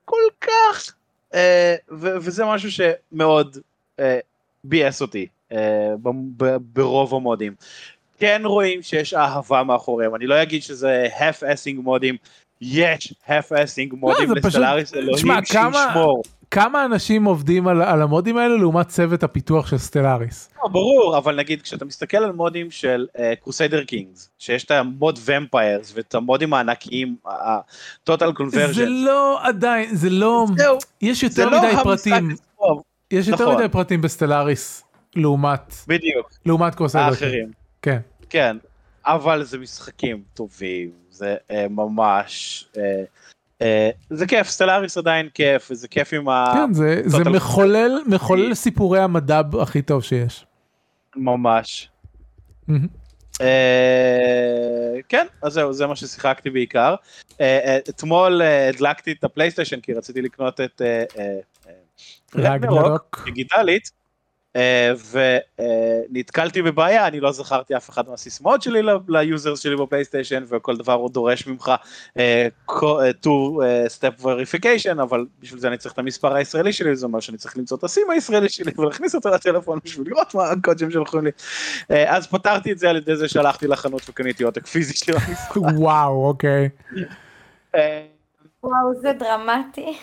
[0.04, 0.94] כל כך,
[1.34, 3.58] אה, וזה משהו שמאוד
[4.00, 4.18] אה,
[4.68, 5.94] ביאס אותי אה,
[6.72, 7.54] ברוב המודים.
[8.18, 12.16] כן רואים שיש אהבה מאחוריהם, אני לא אגיד שזה half-assing מודים,
[12.60, 16.22] יש half-assing מודים לא, זה פשוט- ל Stellaris, אלוהים שישמור.
[16.50, 20.50] כמה אנשים עובדים על, על המודים האלה לעומת צוות הפיתוח של Stellaris?
[20.62, 23.06] לא, ברור, אבל נגיד כשאתה מסתכל על מודים של
[23.42, 30.10] Crusader Kings, שיש את המוד vampires ואת המודים הענקיים, ה-total conversion, זה לא עדיין, זה
[30.10, 33.56] לא, זהו, יש זה יותר לא מדי המשחק פרטים, עצמו, יש יותר נכון.
[33.56, 34.84] מדי פרטים ב Stellaris
[35.16, 37.06] לעומת, בדיוק, לעומת Crusader.
[37.06, 37.50] האחרים.
[37.82, 37.98] כן.
[38.30, 38.56] כן,
[39.06, 43.02] אבל זה משחקים טובים, זה אה, ממש, אה,
[43.62, 46.52] אה, זה כיף, סטלאריס עדיין כיף, וזה כיף עם ה...
[46.54, 50.46] כן, זה, זה מחולל, מחולל סיפורי המדע הכי טוב שיש.
[51.16, 51.90] ממש.
[53.40, 56.94] אה, כן, אז זהו, זה מה ששיחקתי בעיקר.
[57.40, 60.82] אה, אה, אתמול הדלקתי את הפלייסטיישן כי רציתי לקנות את
[62.36, 63.22] רגנרוק.
[63.24, 63.90] דיגיטלית,
[64.56, 64.92] אה,
[66.10, 70.76] ונתקלתי בבעיה, אני לא זכרתי אף אחד מהסיסמאות שלי ל user שלי ב PlayStation, וכל
[70.76, 71.72] דבר הוא דורש ממך
[72.18, 73.60] אה, אה, two
[73.98, 77.56] step verification, אבל בשביל זה אני צריך את המספר הישראלי שלי, זה אומר שאני צריך
[77.56, 81.30] למצוא את הסים הישראלי שלי ולהכניס אותו לטלפון בשביל לראות מה הקוד שהם שלחו לי.
[82.06, 85.56] אז פתרתי את זה על ידי זה שהלכתי לחנות וקניתי עותק פיזי של המשחק.
[85.56, 86.68] וואו, אוקיי.
[88.62, 89.98] וואו, זה דרמטי.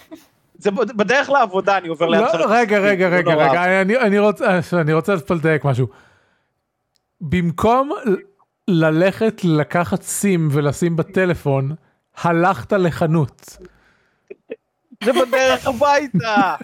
[0.56, 4.94] זה בדרך לעבודה אני עובר ליד לא, רגע רגע רגע רגע אני, אני רוצה אני
[4.94, 5.88] רוצה לדייק משהו.
[7.22, 7.92] במקום
[8.68, 11.76] ללכת לקחת סים ולשים בטלפון
[12.18, 13.58] הלכת לחנות.
[15.04, 16.56] זה בדרך הביתה.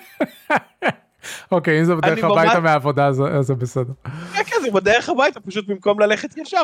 [1.52, 3.94] אוקיי אם זה בדרך הביתה מהעבודה אז זה בסדר.
[4.34, 6.64] כן כן זה בדרך הביתה פשוט במקום ללכת ישר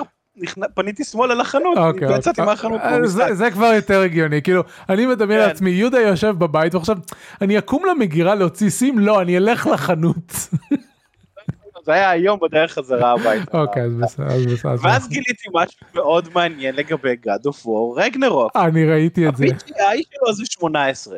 [0.74, 2.46] פניתי שמאלה לחנות, אוקיי, ויצאתי אוקיי.
[2.46, 2.82] מהחנות.
[3.04, 5.48] זה, זה כבר יותר הגיוני, כאילו, אני מדמיין כן.
[5.48, 6.98] לעצמי, יהודה יושב בבית ועכשיו,
[7.42, 9.00] אני אקום למגירה להוציא סים?
[9.00, 10.32] לא, אני אלך לחנות.
[11.86, 13.58] זה היה היום בדרך חזרה הביתה.
[13.58, 14.76] אוקיי, אז בסדר.
[14.82, 18.56] ואז גיליתי משהו מאוד מעניין לגבי God of War רגנרוק.
[18.56, 19.46] אני ראיתי את זה.
[19.46, 21.18] ה-PGI שלו זה 18.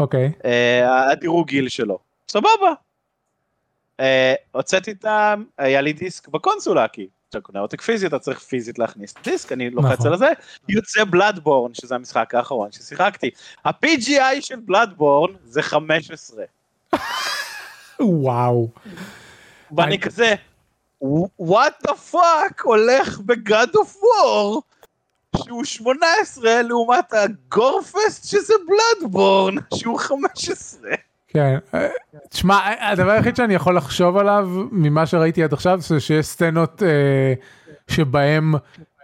[0.00, 0.32] אוקיי.
[0.44, 1.98] אה, הדירוג גיל שלו.
[2.28, 2.72] סבבה.
[4.00, 5.34] אה, הוצאתי את ה...
[5.58, 9.70] היה לי דיסק בקונסולה, כי כשאתה קונה עותק פיזי אתה צריך פיזית להכניס דיסק, אני
[9.70, 10.12] לוחץ נכון.
[10.12, 10.28] על זה,
[10.68, 13.30] יוצא בלאדבורן, שזה המשחק האחרון ששיחקתי.
[13.64, 16.44] ה-PEGI של בלאדבורן זה 15.
[18.00, 18.68] וואו.
[19.76, 20.34] ואני כזה,
[21.42, 24.62] what the fuck הולך ב God of War
[25.36, 30.90] שהוא 18 לעומת ה gore-fest שזה בלאדבורן שהוא 15.
[31.34, 31.58] כן,
[32.30, 37.34] תשמע, הדבר היחיד שאני יכול לחשוב עליו ממה שראיתי עד עכשיו זה שיש סצנות אה,
[37.88, 38.54] שבהם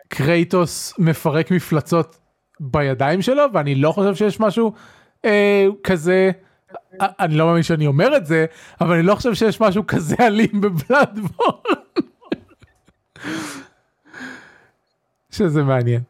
[0.08, 2.18] קרייטוס מפרק מפלצות
[2.60, 4.72] בידיים שלו ואני לא חושב שיש משהו
[5.24, 6.30] אה, כזה,
[7.00, 8.46] אני לא מאמין שאני אומר את זה,
[8.80, 11.80] אבל אני לא חושב שיש משהו כזה אלים בבלאדבורן.
[15.30, 16.00] שזה מעניין.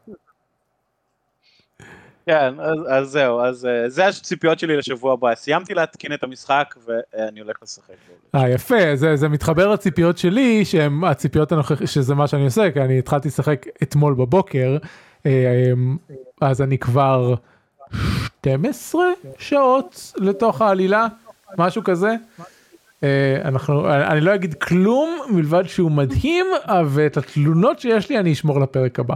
[2.31, 6.75] כן, אז, אז זהו, אז אה, זה הציפיות שלי לשבוע הבא, סיימתי להתקין את המשחק
[6.85, 7.93] ואני הולך לשחק.
[8.35, 12.81] אה יפה, זה, זה מתחבר לציפיות שלי, שהן הציפיות הנוכחיות, שזה מה שאני עושה, כי
[12.81, 14.77] אני התחלתי לשחק אתמול בבוקר,
[15.25, 15.71] אה,
[16.41, 17.35] אז אני כבר
[18.41, 19.03] 12
[19.37, 21.07] שעות לתוך העלילה,
[21.57, 22.15] משהו כזה.
[23.03, 26.45] אה, אנחנו, אני לא אגיד כלום מלבד שהוא מדהים,
[26.87, 29.15] ואת התלונות שיש לי אני אשמור לפרק הבא.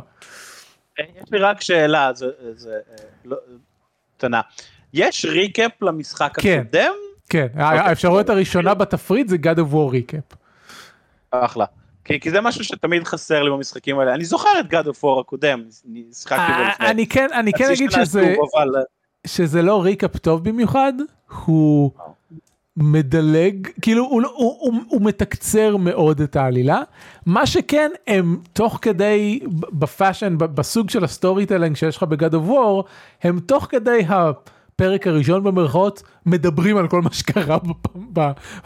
[0.99, 2.79] יש לי רק שאלה, זה, זה
[3.25, 3.37] לא,
[4.17, 4.41] קטנה.
[4.93, 6.93] יש recap למשחק כן, הקודם?
[7.29, 7.63] כן, okay.
[7.63, 7.79] אוקיי.
[7.79, 10.23] האפשרויות הראשונה בתפריט זה God of War recap.
[11.31, 11.65] אחלה.
[12.05, 14.13] כי, כי זה משהו שתמיד חסר לי במשחקים האלה.
[14.13, 15.63] אני זוכר את God of War הקודם,
[16.13, 16.87] שיחקתי בו לפני.
[16.87, 18.69] אני כן, אני כן אגיד שזה, אבל...
[19.27, 20.93] שזה לא recap טוב במיוחד,
[21.45, 21.91] הוא
[22.77, 26.81] מדלג, כאילו הוא, הוא, הוא, הוא מתקצר מאוד את העלילה.
[27.25, 29.39] מה שכן, הם תוך כדי,
[29.71, 32.83] ב fashion, בסוג של ה storytelling שיש לך ב God of War,
[33.23, 37.57] הם תוך כדי הפרק הראשון במרכאות, מדברים על כל מה שקרה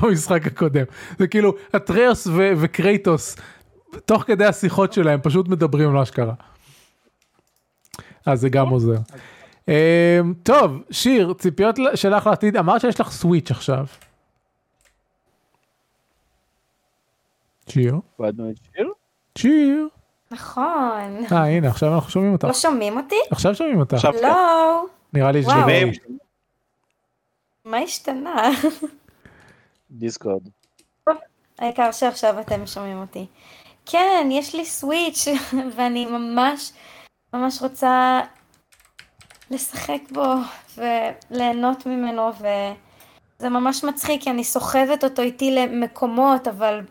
[0.01, 0.85] במשחק הקודם.
[1.19, 3.35] זה כאילו, אטריאוס וקרייטוס,
[4.05, 6.33] תוך כדי השיחות שלהם, פשוט מדברים על מה שקרה.
[8.25, 8.97] אז זה גם עוזר.
[9.69, 13.85] אמ, טוב, שיר, ציפיות שלך לעתיד, אמרת שיש לך סוויץ' עכשיו.
[17.67, 17.95] שיר?
[18.19, 18.93] איבדנו את שיר?
[19.37, 19.87] שיר.
[20.31, 21.25] נכון.
[21.31, 22.45] אה, הנה, עכשיו אנחנו שומעים אותך.
[22.45, 23.15] לא שומעים אותי?
[23.31, 24.07] עכשיו שומעים אותך.
[24.21, 24.85] לא.
[25.13, 25.91] נראה לי שומעים.
[27.65, 28.49] מה השתנה?
[29.91, 30.41] דיסקורד.
[31.59, 33.25] העיקר שעכשיו אתם שומעים אותי.
[33.85, 35.27] כן, יש לי סוויץ'
[35.75, 36.71] ואני ממש
[37.33, 38.21] ממש רוצה
[39.51, 40.33] לשחק בו
[40.77, 46.81] וליהנות ממנו וזה ממש מצחיק כי אני סוחבת אותו איתי למקומות אבל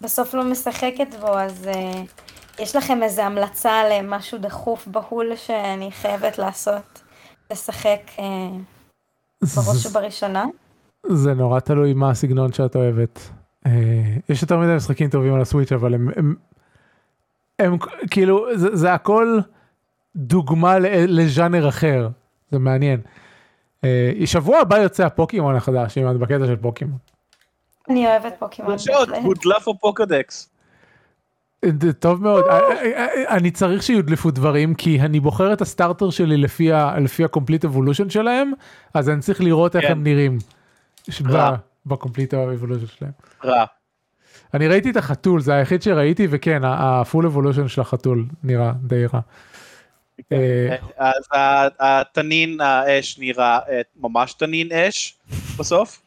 [0.00, 6.38] בסוף לא משחקת בו אז uh, יש לכם איזה המלצה למשהו דחוף בהול שאני חייבת
[6.38, 7.02] לעשות
[7.50, 8.20] לשחק uh,
[9.56, 10.44] בראש ובראשונה?
[11.06, 13.18] זה נורא תלוי מה הסגנון שאת אוהבת.
[13.66, 13.70] Uh,
[14.28, 16.34] יש יותר מדי משחקים טובים על הסוויץ' אבל הם, הם,
[17.58, 17.78] הם, הם
[18.10, 19.38] כאילו זה, זה הכל.
[20.16, 22.08] דוגמה לז'אנר אחר,
[22.50, 23.00] זה מעניין.
[23.84, 26.98] אה, שבוע הבא יוצא הפוקימון החדש, אם את בקטע של פוקימון.
[27.90, 28.74] אני אוהבת פוקימון.
[28.74, 30.50] יש עוד, הודלף הפוקדקס.
[31.98, 36.72] טוב מאוד, אה, אה, אני צריך שיודלפו דברים כי אני בוחר את הסטארטר שלי לפי
[36.72, 38.52] ה-complete evolution שלהם,
[38.94, 39.92] אז אני צריך לראות איך כן.
[39.92, 40.38] הם נראים.
[41.26, 41.56] רע.
[41.86, 43.12] ב-complete evolution שלהם.
[43.44, 43.64] רע.
[44.54, 49.20] אני ראיתי את החתול, זה היחיד שראיתי, וכן, ה-full evolution של החתול נראה די רע.
[50.32, 51.24] אה, אז
[51.80, 53.58] התנין האש נראה
[53.96, 55.18] ממש תנין אש
[55.58, 56.02] בסוף.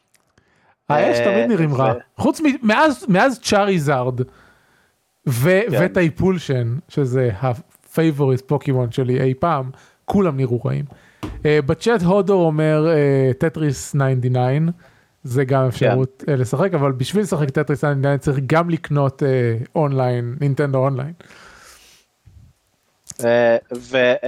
[0.88, 1.92] האש אה, תמיד נראים רע.
[2.16, 2.40] חוץ.
[2.62, 5.32] מאז, מאז צ'אריזארד כן.
[5.80, 9.70] וטייפולשן, שזה ה favorite פוקימון שלי אי פעם,
[10.04, 10.84] כולם נראו רעים.
[11.46, 14.70] אה, בצ'אט הודו אומר אה, טטריס 99,
[15.24, 16.32] זה גם אפשרות כן.
[16.32, 21.12] אה, לשחק, אבל בשביל לשחק טטריס 99 צריך גם לקנות אה, אונליין, נינטנדו אונליין.
[23.72, 24.18] והמים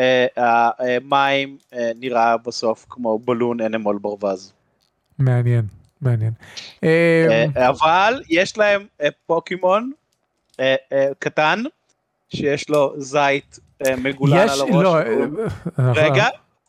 [1.75, 4.53] אה, נראה בסוף כמו בלון אנימול ברווז.
[5.19, 5.65] מעניין,
[6.01, 6.33] מעניין.
[6.85, 9.91] אה, אה, אבל יש להם אה, פוקימון
[10.61, 11.63] אה, אה, קטן
[12.29, 14.71] שיש לו זית אה, מגולן על הראש.
[14.71, 15.03] לא, אה,
[15.93, 16.27] רגע,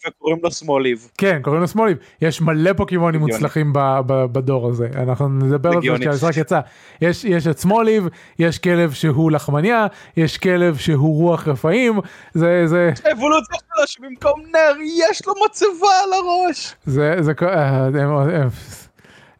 [0.07, 1.09] וקוראים לו סמוליב.
[1.17, 1.97] כן, קוראים לו שמאלים.
[2.21, 3.21] יש מלא פוקימונים.
[3.21, 3.73] מוצלחים
[4.07, 4.87] בדור הזה.
[4.95, 5.97] אנחנו נדבר על זה.
[5.99, 6.59] כשהמשחק יצא.
[7.01, 8.07] יש יש את סמוליב,
[8.39, 9.87] יש כלב שהוא לחמניה,
[10.17, 11.99] יש כלב שהוא רוח רפאים,
[12.33, 16.75] זה, זה, האבולוציה שלו שבמקום נר יש לו מצבה על הראש.
[16.85, 18.47] זה, זה, אה, הם, הם,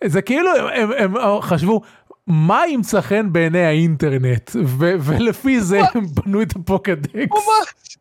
[0.05, 1.81] זה כאילו, הם, הם, הם חשבו,
[2.27, 7.13] מה ימצא חן בעיני האינטרנט, ו, ולפי זה הם בנו את הפוקדקס.
[7.15, 7.97] ממש.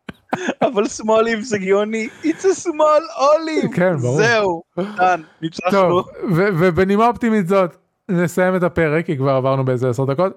[0.61, 3.75] אבל סמוליב זה גאוני, it's a small olive.
[3.75, 4.17] כן, ברור.
[4.17, 5.71] זהו, דן, ניצחנו.
[5.71, 7.77] טוב, ו- ובנימה אופטימית זאת,
[8.09, 10.33] נסיים את הפרק, כי כבר עברנו באיזה עשר דקות.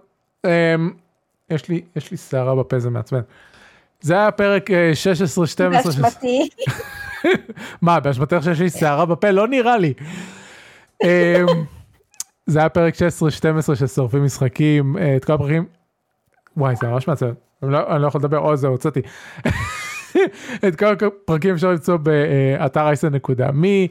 [0.47, 0.49] Um,
[1.51, 3.21] יש לי, יש לי שערה בפה, זה מעצבן.
[4.01, 4.93] זה היה פרק אה,
[5.67, 5.71] 16-12.
[5.71, 6.49] באשמתי.
[7.83, 9.31] מה, באשמתך שיש לי שערה בפה?
[9.31, 9.95] לא נראה לי.
[11.03, 11.07] Um,
[12.47, 12.99] זה היה פרק 16-12
[13.75, 15.65] של שורפים משחקים, אה, את כל הפרקים.
[16.57, 17.33] וואי, זה ממש מעצבן.
[17.63, 19.01] אני לא, לא יכול לדבר, או זהו, הוצאתי.
[20.69, 23.89] את כל הפרקים אפשר למצוא באתר אייסן.מי.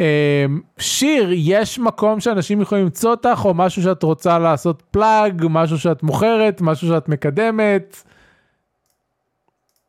[0.00, 5.78] אמ, שיר, יש מקום שאנשים יכולים למצוא אותך, או משהו שאת רוצה לעשות פלאג, משהו
[5.78, 8.02] שאת מוכרת, משהו שאת מקדמת?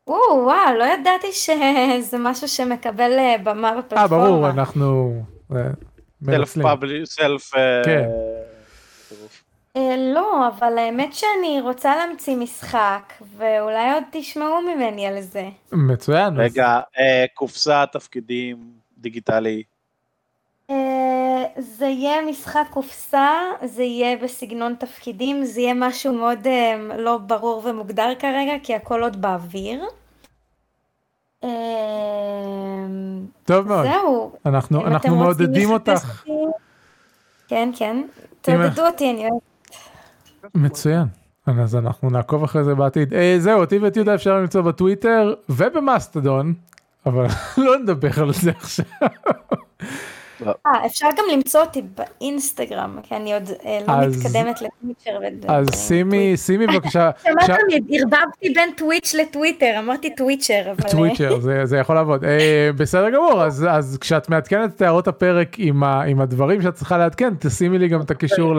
[0.06, 4.26] או, וואו, לא ידעתי שזה משהו שמקבל אה, במה אה, בפלטפורמה.
[4.26, 5.14] ברור, אנחנו
[5.54, 5.62] אה,
[6.24, 6.58] סלף.
[6.62, 7.50] פאבלי, סלף...
[7.84, 8.08] כן.
[9.76, 15.48] אה, לא, אבל האמת שאני רוצה להמציא משחק, ואולי עוד תשמעו ממני על זה.
[15.72, 16.40] מצוין.
[16.40, 18.56] רגע, אה, קופסה, תפקידים,
[18.98, 19.62] דיגיטלי.
[20.70, 23.28] אה, זה יהיה משחק קופסה,
[23.64, 29.02] זה יהיה בסגנון תפקידים, זה יהיה משהו מאוד אה, לא ברור ומוגדר כרגע, כי הכל
[29.02, 29.84] עוד באוויר.
[31.44, 31.48] אה,
[33.44, 33.86] טוב מאוד.
[33.86, 34.32] זהו.
[34.46, 36.24] אנחנו אנחנו מעודדים אותך.
[37.48, 38.02] כן, כן.
[38.40, 39.51] תעודדו אותי, אני אוהבת.
[40.54, 41.06] מצוין.
[41.46, 43.14] אז אנחנו נעקוב אחרי זה בעתיד.
[43.14, 46.54] אה, זהו, אותי ואת יהודה אפשר למצוא בטוויטר ובמאסטדון,
[47.06, 47.26] אבל
[47.64, 48.86] לא נדבר על זה עכשיו.
[50.66, 55.52] אה, אפשר גם למצוא אותי באינסטגרם, כי אני עוד אה, לא מתקדמת לטוויטר.
[55.52, 57.54] אז שימי, שימי בבקשה, שמעתם,
[57.90, 60.84] ערבבתי בין טוויץ' לטוויטר, אמרתי טוויצ'ר, אבל...
[60.84, 62.24] אה, טוויצ'ר, זה, יכול לעבוד.
[62.24, 67.78] אה, בסדר גמור, אז, כשאת מעדכנת את הערות הפרק עם, הדברים שאת צריכה לעדכן, תשימי
[67.78, 68.54] לי גם את הקישור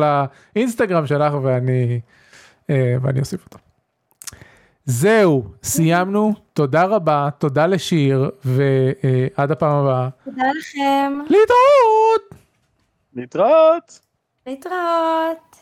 [0.55, 3.72] לאינסטגרם שלך ואני אוסיף אותו.
[4.85, 10.09] זהו, סיימנו, תודה רבה, תודה לשיר, ועד הפעם הבאה.
[10.25, 12.43] תודה לכם, להתראות!
[13.13, 13.99] להתראות!
[14.47, 15.52] להתראות.